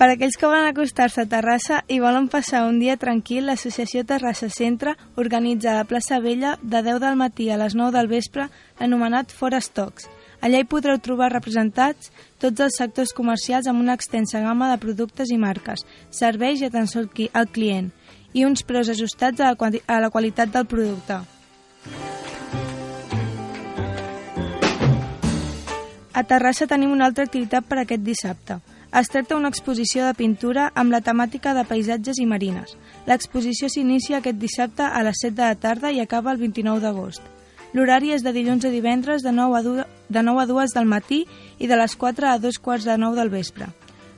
Per 0.00 0.06
aquells 0.08 0.38
que 0.40 0.48
volen 0.48 0.64
acostar-se 0.64 1.20
a 1.20 1.28
Terrassa 1.28 1.82
i 1.92 1.98
volen 2.00 2.30
passar 2.32 2.62
un 2.64 2.78
dia 2.80 2.94
tranquil, 2.96 3.44
l'associació 3.44 4.00
Terrassa 4.08 4.46
Centre 4.48 4.94
organitza 5.20 5.74
a 5.74 5.74
la 5.76 5.84
plaça 5.84 6.22
Vella 6.24 6.54
de 6.62 6.80
10 6.86 7.02
del 7.02 7.18
matí 7.20 7.50
a 7.52 7.58
les 7.60 7.76
9 7.76 7.92
del 7.98 8.08
vespre 8.08 8.46
l'anomenat 8.78 9.34
Fora 9.36 9.60
Stocks. 9.60 10.08
Allà 10.40 10.62
hi 10.62 10.64
podreu 10.64 10.96
trobar 11.04 11.28
representats 11.34 12.08
tots 12.40 12.64
els 12.64 12.80
sectors 12.80 13.12
comercials 13.12 13.68
amb 13.68 13.84
una 13.84 13.98
extensa 14.00 14.40
gamma 14.40 14.70
de 14.72 14.80
productes 14.80 15.28
i 15.28 15.36
marques, 15.36 15.84
serveis 16.08 16.64
i 16.64 16.70
atenció 16.70 17.04
al 17.04 17.52
client, 17.52 17.92
i 18.32 18.48
uns 18.48 18.64
preus 18.64 18.88
ajustats 18.88 19.44
a 19.44 19.52
la, 19.52 19.70
a 19.84 20.00
la 20.00 20.08
qualitat 20.08 20.48
del 20.48 20.64
producte. 20.64 21.20
A 26.16 26.24
Terrassa 26.24 26.64
tenim 26.64 26.88
una 26.88 27.12
altra 27.12 27.28
activitat 27.28 27.68
per 27.68 27.82
aquest 27.84 28.00
dissabte. 28.00 28.62
Es 28.90 29.06
tracta 29.06 29.36
d'una 29.36 29.50
exposició 29.52 30.02
de 30.02 30.14
pintura 30.18 30.64
amb 30.74 30.90
la 30.90 30.98
temàtica 31.06 31.52
de 31.54 31.62
paisatges 31.62 32.18
i 32.18 32.24
marines. 32.26 32.72
L'exposició 33.06 33.68
s'inicia 33.70 34.18
aquest 34.18 34.40
dissabte 34.42 34.82
a 34.82 35.02
les 35.06 35.20
7 35.22 35.36
de 35.36 35.44
la 35.44 35.58
tarda 35.62 35.92
i 35.94 36.00
acaba 36.02 36.32
el 36.34 36.40
29 36.40 36.82
d'agost. 36.82 37.22
L'horari 37.72 38.10
és 38.10 38.24
de 38.26 38.32
dilluns 38.34 38.66
a 38.66 38.72
divendres 38.74 39.22
de 39.22 39.30
9 39.30 39.58
a, 39.58 39.62
2, 39.62 39.84
de 40.08 40.24
9 40.26 40.42
a 40.42 40.46
2 40.50 40.74
del 40.74 40.90
matí 40.90 41.20
i 41.58 41.70
de 41.70 41.78
les 41.78 41.94
4 41.94 42.32
a 42.32 42.38
2 42.42 42.58
quarts 42.58 42.88
de 42.90 42.96
9 42.98 43.14
del 43.20 43.30
vespre. 43.30 43.70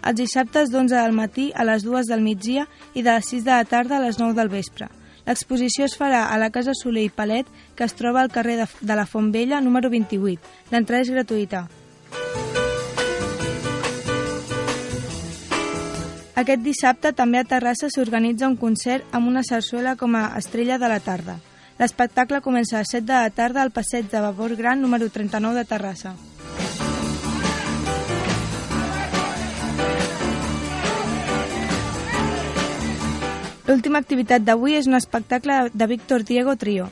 Els 0.09 0.17
dissabtes 0.17 0.73
d'11 0.73 0.97
del 0.97 1.13
matí 1.21 1.51
a 1.55 1.69
les 1.69 1.85
2 1.85 2.09
del 2.09 2.25
migdia 2.25 2.65
i 2.95 3.05
de 3.05 3.13
les 3.13 3.29
6 3.29 3.45
de 3.45 3.53
la 3.53 3.69
tarda 3.69 3.99
a 3.99 4.03
les 4.07 4.19
9 4.19 4.33
del 4.41 4.49
vespre. 4.49 4.89
L'exposició 5.27 5.85
es 5.85 5.99
farà 6.01 6.25
a 6.33 6.41
la 6.41 6.49
Casa 6.51 6.73
Soler 6.73 7.05
i 7.05 7.13
Palet, 7.13 7.47
que 7.77 7.85
es 7.85 7.93
troba 7.93 8.25
al 8.25 8.33
carrer 8.33 8.57
de, 8.65 8.67
de 8.81 8.97
la 8.97 9.05
Font 9.07 9.31
Vella, 9.37 9.61
número 9.61 9.93
28. 9.93 10.41
L'entrada 10.73 11.05
és 11.05 11.13
gratuïta. 11.13 11.67
Aquest 16.33 16.63
dissabte 16.65 17.11
també 17.13 17.43
a 17.43 17.45
Terrassa 17.45 17.91
s'organitza 17.93 18.49
un 18.49 18.57
concert 18.57 19.05
amb 19.13 19.29
una 19.29 19.43
sarsuela 19.45 19.97
com 20.01 20.15
a 20.17 20.31
estrella 20.39 20.79
de 20.81 20.89
la 20.89 21.01
tarda. 21.01 21.37
L'espectacle 21.77 22.41
comença 22.41 22.79
a 22.79 22.81
les 22.81 22.93
7 22.95 23.05
de 23.05 23.13
la 23.13 23.31
tarda 23.31 23.61
al 23.61 23.71
passeig 23.71 24.09
de 24.09 24.21
Vapor 24.21 24.57
Gran 24.57 24.81
número 24.81 25.11
39 25.13 25.61
de 25.61 25.65
Terrassa. 25.69 26.15
L'última 33.69 34.01
activitat 34.01 34.43
d'avui 34.43 34.79
és 34.81 34.89
un 34.89 34.97
espectacle 34.97 35.69
de 35.73 35.87
Víctor 35.87 36.25
Diego 36.25 36.57
Trio. 36.57 36.89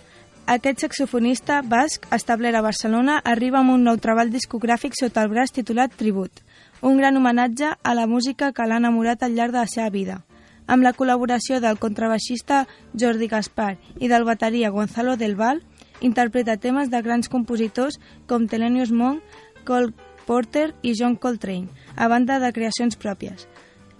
Aquest 0.47 0.85
saxofonista 0.85 1.63
basc, 1.63 2.05
establert 2.13 2.57
a 2.59 2.63
Barcelona, 2.65 3.21
arriba 3.25 3.61
amb 3.61 3.73
un 3.73 3.89
nou 3.89 3.97
treball 3.97 4.33
discogràfic 4.33 4.97
sota 5.01 5.25
el 5.25 5.33
braç 5.33 5.53
titulat 5.57 5.97
Tribut, 5.97 6.45
un 6.83 6.97
gran 6.97 7.17
homenatge 7.17 7.75
a 7.83 7.95
la 7.95 8.07
música 8.07 8.53
que 8.53 8.67
l'ha 8.67 8.81
enamorat 8.81 9.23
al 9.23 9.35
llarg 9.37 9.53
de 9.53 9.61
la 9.61 9.69
seva 9.69 9.91
vida. 9.91 10.21
Amb 10.67 10.85
la 10.87 10.93
col·laboració 10.95 11.61
del 11.61 11.79
contrabaixista 11.83 12.67
Jordi 12.95 13.29
Gaspar 13.29 13.77
i 13.99 14.09
del 14.09 14.25
bateria 14.25 14.71
Gonzalo 14.71 15.17
Del 15.17 15.37
Val, 15.37 15.63
interpreta 16.01 16.57
temes 16.57 16.91
de 16.91 17.03
grans 17.03 17.29
compositors 17.29 17.99
com 18.27 18.47
Thelonious 18.47 18.93
Monk, 18.93 19.21
Cole 19.65 19.93
Porter 20.27 20.71
i 20.83 20.95
John 20.95 21.17
Coltrane, 21.17 21.69
a 21.97 22.09
banda 22.09 22.39
de 22.39 22.53
creacions 22.53 22.97
pròpies. 22.97 23.49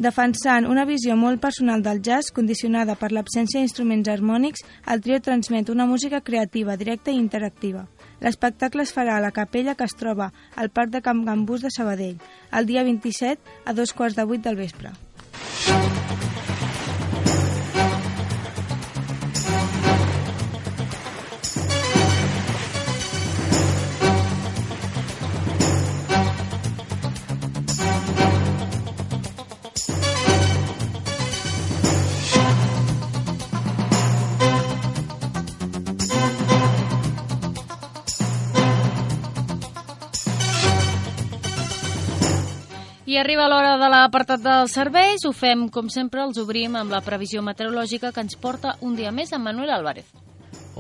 Defensant 0.01 0.65
una 0.65 0.87
visió 0.89 1.13
molt 1.13 1.43
personal 1.43 1.83
del 1.85 2.01
jazz 2.01 2.31
condicionada 2.33 2.95
per 2.97 3.11
l'absència 3.13 3.61
d'instruments 3.61 4.09
harmònics, 4.09 4.63
el 4.89 5.03
trio 5.05 5.21
transmet 5.21 5.69
una 5.69 5.85
música 5.85 6.23
creativa, 6.25 6.79
directa 6.81 7.11
i 7.11 7.19
interactiva. 7.21 7.85
L'espectacle 8.21 8.85
es 8.85 8.95
farà 8.97 9.17
a 9.17 9.25
la 9.25 9.33
capella 9.37 9.75
que 9.75 9.89
es 9.89 9.97
troba 9.97 10.31
al 10.57 10.71
Parc 10.71 10.93
de 10.95 11.03
Camp 11.03 11.25
Gambús 11.27 11.65
de 11.65 11.73
Sabadell, 11.75 12.19
el 12.53 12.67
dia 12.67 12.85
27 12.85 13.41
a 13.65 13.77
dos 13.77 13.95
quarts 13.97 14.17
de 14.17 14.29
vuit 14.29 14.45
del 14.45 14.61
vespre. 14.61 14.93
Arriba 43.21 43.49
l'hora 43.49 43.77
de 43.77 43.89
l'apartat 43.93 44.41
dels 44.41 44.73
serveis. 44.73 45.27
Ho 45.29 45.33
fem, 45.37 45.69
com 45.69 45.93
sempre, 45.93 46.25
els 46.25 46.41
obrim 46.41 46.77
amb 46.81 46.93
la 46.95 47.03
previsió 47.05 47.45
meteorològica 47.45 48.15
que 48.17 48.25
ens 48.25 48.39
porta 48.41 48.79
un 48.81 48.97
dia 48.97 49.13
més 49.13 49.33
en 49.37 49.45
Manuel 49.45 49.73
Álvarez. 49.77 50.09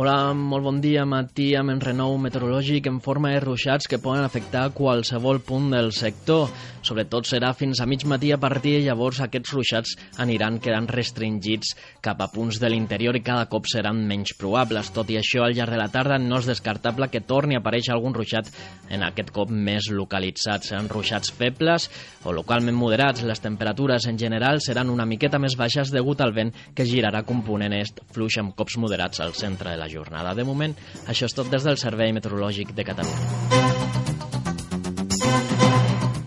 Hola, 0.01 0.33
molt 0.33 0.65
bon 0.65 0.79
dia. 0.81 1.03
Matí 1.05 1.51
amb 1.59 1.75
enrenou 1.75 2.15
meteorològic 2.23 2.87
en 2.89 3.01
forma 3.05 3.35
de 3.35 3.41
ruixats 3.43 3.91
que 3.91 3.99
poden 4.01 4.25
afectar 4.25 4.71
qualsevol 4.73 5.43
punt 5.45 5.67
del 5.75 5.91
sector. 5.93 6.49
Sobretot 6.91 7.29
serà 7.29 7.53
fins 7.55 7.79
a 7.79 7.87
mig 7.87 8.03
matí 8.03 8.33
a 8.35 8.39
partir 8.43 8.73
de 8.75 8.81
llavors 8.89 9.21
aquests 9.23 9.53
ruixats 9.55 9.93
aniran 10.19 10.57
quedant 10.59 10.89
restringits 10.91 11.77
cap 12.03 12.19
a 12.19 12.27
punts 12.33 12.59
de 12.59 12.67
l'interior 12.67 13.15
i 13.15 13.23
cada 13.23 13.45
cop 13.53 13.69
seran 13.71 14.01
menys 14.09 14.33
probables. 14.35 14.91
Tot 14.91 15.13
i 15.15 15.21
això, 15.21 15.45
al 15.45 15.55
llarg 15.55 15.71
de 15.71 15.79
la 15.79 15.87
tarda 15.95 16.19
no 16.19 16.41
és 16.43 16.49
descartable 16.51 17.07
que 17.13 17.23
torni 17.23 17.55
a 17.55 17.61
aparèixer 17.63 17.95
algun 17.95 18.17
ruixat 18.17 18.51
en 18.91 19.05
aquest 19.07 19.31
cop 19.37 19.53
més 19.55 19.87
localitzats. 19.95 20.73
Seran 20.73 20.91
ruixats 20.91 21.31
febles 21.31 21.87
o 22.27 22.35
localment 22.35 22.75
moderats. 22.75 23.23
Les 23.23 23.45
temperatures 23.45 24.09
en 24.11 24.19
general 24.19 24.59
seran 24.59 24.91
una 24.91 25.07
miqueta 25.07 25.39
més 25.39 25.55
baixes 25.61 25.95
degut 25.95 26.25
al 26.27 26.35
vent 26.35 26.51
que 26.75 26.89
girarà 26.91 27.23
component 27.23 27.77
est 27.79 28.03
fluix 28.11 28.41
amb 28.43 28.57
cops 28.59 28.81
moderats 28.83 29.23
al 29.23 29.39
centre 29.39 29.71
de 29.71 29.79
la 29.79 29.87
jornada. 29.95 30.35
De 30.35 30.43
moment, 30.43 30.75
això 31.07 31.31
és 31.31 31.39
tot 31.39 31.55
des 31.55 31.63
del 31.63 31.79
Servei 31.79 32.11
Meteorològic 32.19 32.75
de 32.75 32.89
Catalunya. 32.91 34.20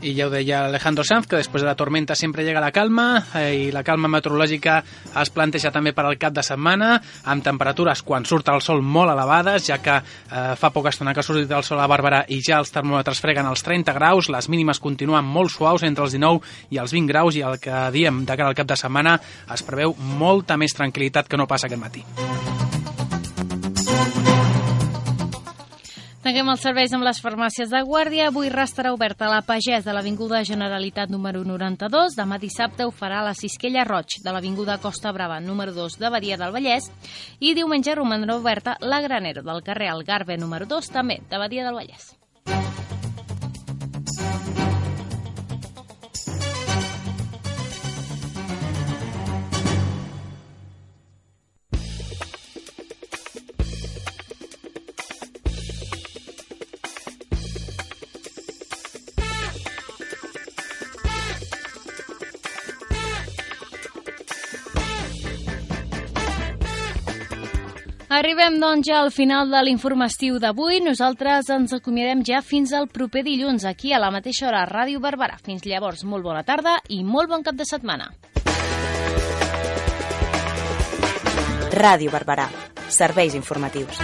I 0.04 0.12
ja 0.18 0.28
ho 0.28 0.32
deia 0.32 0.66
Alejandro 0.68 1.06
Sanz, 1.08 1.30
que 1.32 1.38
després 1.40 1.64
de 1.64 1.68
la 1.70 1.78
tormenta 1.80 2.16
sempre 2.16 2.44
llega 2.44 2.60
la 2.60 2.74
calma 2.76 3.06
eh, 3.40 3.68
i 3.68 3.72
la 3.72 3.86
calma 3.88 4.10
meteorològica 4.12 4.82
es 5.22 5.32
planteja 5.32 5.72
també 5.72 5.94
per 5.96 6.04
al 6.04 6.18
cap 6.20 6.36
de 6.36 6.44
setmana 6.44 6.98
amb 7.32 7.46
temperatures 7.46 8.02
quan 8.04 8.28
surt 8.28 8.52
el 8.52 8.60
sol 8.62 8.84
molt 8.84 9.14
elevades, 9.14 9.64
ja 9.70 9.80
que 9.80 9.96
eh, 9.96 10.56
fa 10.60 10.74
poca 10.76 10.92
estona 10.92 11.14
que 11.16 11.24
ha 11.24 11.26
sortit 11.26 11.52
el 11.56 11.64
sol 11.64 11.80
a 11.80 11.88
Bàrbara 11.88 12.26
i 12.28 12.42
ja 12.44 12.60
els 12.60 12.74
termòmetres 12.76 13.24
freguen 13.24 13.48
els 13.48 13.64
30 13.64 13.96
graus, 13.96 14.28
les 14.34 14.50
mínimes 14.52 14.84
continuen 14.84 15.24
molt 15.24 15.56
suaus 15.56 15.88
entre 15.88 16.04
els 16.04 16.18
19 16.18 16.44
i 16.76 16.82
els 16.84 16.92
20 16.92 17.14
graus 17.14 17.40
i 17.40 17.46
el 17.48 17.62
que 17.64 17.86
diem 17.96 18.26
de 18.26 18.36
cara 18.36 18.52
al 18.52 18.60
cap 18.60 18.68
de 18.68 18.80
setmana 18.80 19.16
es 19.54 19.64
preveu 19.64 19.96
molta 20.20 20.60
més 20.60 20.76
tranquil·litat 20.76 21.32
que 21.32 21.40
no 21.40 21.48
passa 21.48 21.72
aquest 21.72 21.80
matí. 21.80 22.04
Tanquem 26.34 26.50
els 26.50 26.64
serveis 26.66 26.94
amb 26.98 27.06
les 27.06 27.20
farmàcies 27.22 27.70
de 27.70 27.80
guàrdia. 27.86 28.32
Avui 28.32 28.48
restarà 28.50 28.90
oberta 28.96 29.28
la 29.30 29.44
Pagès 29.46 29.84
de 29.86 29.94
l'Avinguda 29.94 30.40
Generalitat 30.50 31.12
número 31.14 31.44
92. 31.46 32.16
Demà 32.18 32.40
dissabte 32.42 32.88
ho 32.88 32.90
farà 32.90 33.20
la 33.22 33.36
Cisquella 33.38 33.84
Roig 33.86 34.16
de 34.24 34.34
l'Avinguda 34.34 34.80
Costa 34.82 35.14
Brava 35.14 35.38
número 35.38 35.78
2 35.78 36.00
de 36.02 36.10
Badia 36.10 36.40
del 36.42 36.56
Vallès. 36.58 36.90
I 37.38 37.54
diumenge 37.54 37.94
romandrà 37.94 38.40
oberta 38.42 38.80
la 38.82 39.04
Granera 39.06 39.46
del 39.46 39.62
carrer 39.62 39.94
Algarve 39.94 40.42
número 40.42 40.66
2 40.66 40.90
també 40.90 41.22
de 41.30 41.38
Badia 41.38 41.70
del 41.70 41.78
Vallès. 41.78 42.16
Arribem, 68.34 68.56
doncs, 68.58 68.88
ja 68.90 68.96
al 68.98 69.12
final 69.14 69.52
de 69.54 69.60
l'informatiu 69.62 70.40
d'avui. 70.42 70.80
Nosaltres 70.82 71.52
ens 71.54 71.76
acomiadem 71.78 72.24
ja 72.26 72.40
fins 72.42 72.74
al 72.74 72.88
proper 72.90 73.22
dilluns, 73.28 73.62
aquí 73.62 73.94
a 73.94 74.00
la 74.02 74.10
mateixa 74.10 74.48
hora, 74.48 74.64
a 74.64 74.70
Ràdio 74.72 74.98
Barberà. 75.04 75.38
Fins 75.46 75.62
llavors, 75.70 76.02
molt 76.02 76.26
bona 76.26 76.42
tarda 76.42 76.80
i 76.90 77.04
molt 77.06 77.30
bon 77.30 77.46
cap 77.46 77.54
de 77.54 77.70
setmana. 77.70 78.10
Ràdio 81.78 82.10
Barberà. 82.10 82.50
Serveis 82.90 83.38
informatius. 83.38 84.02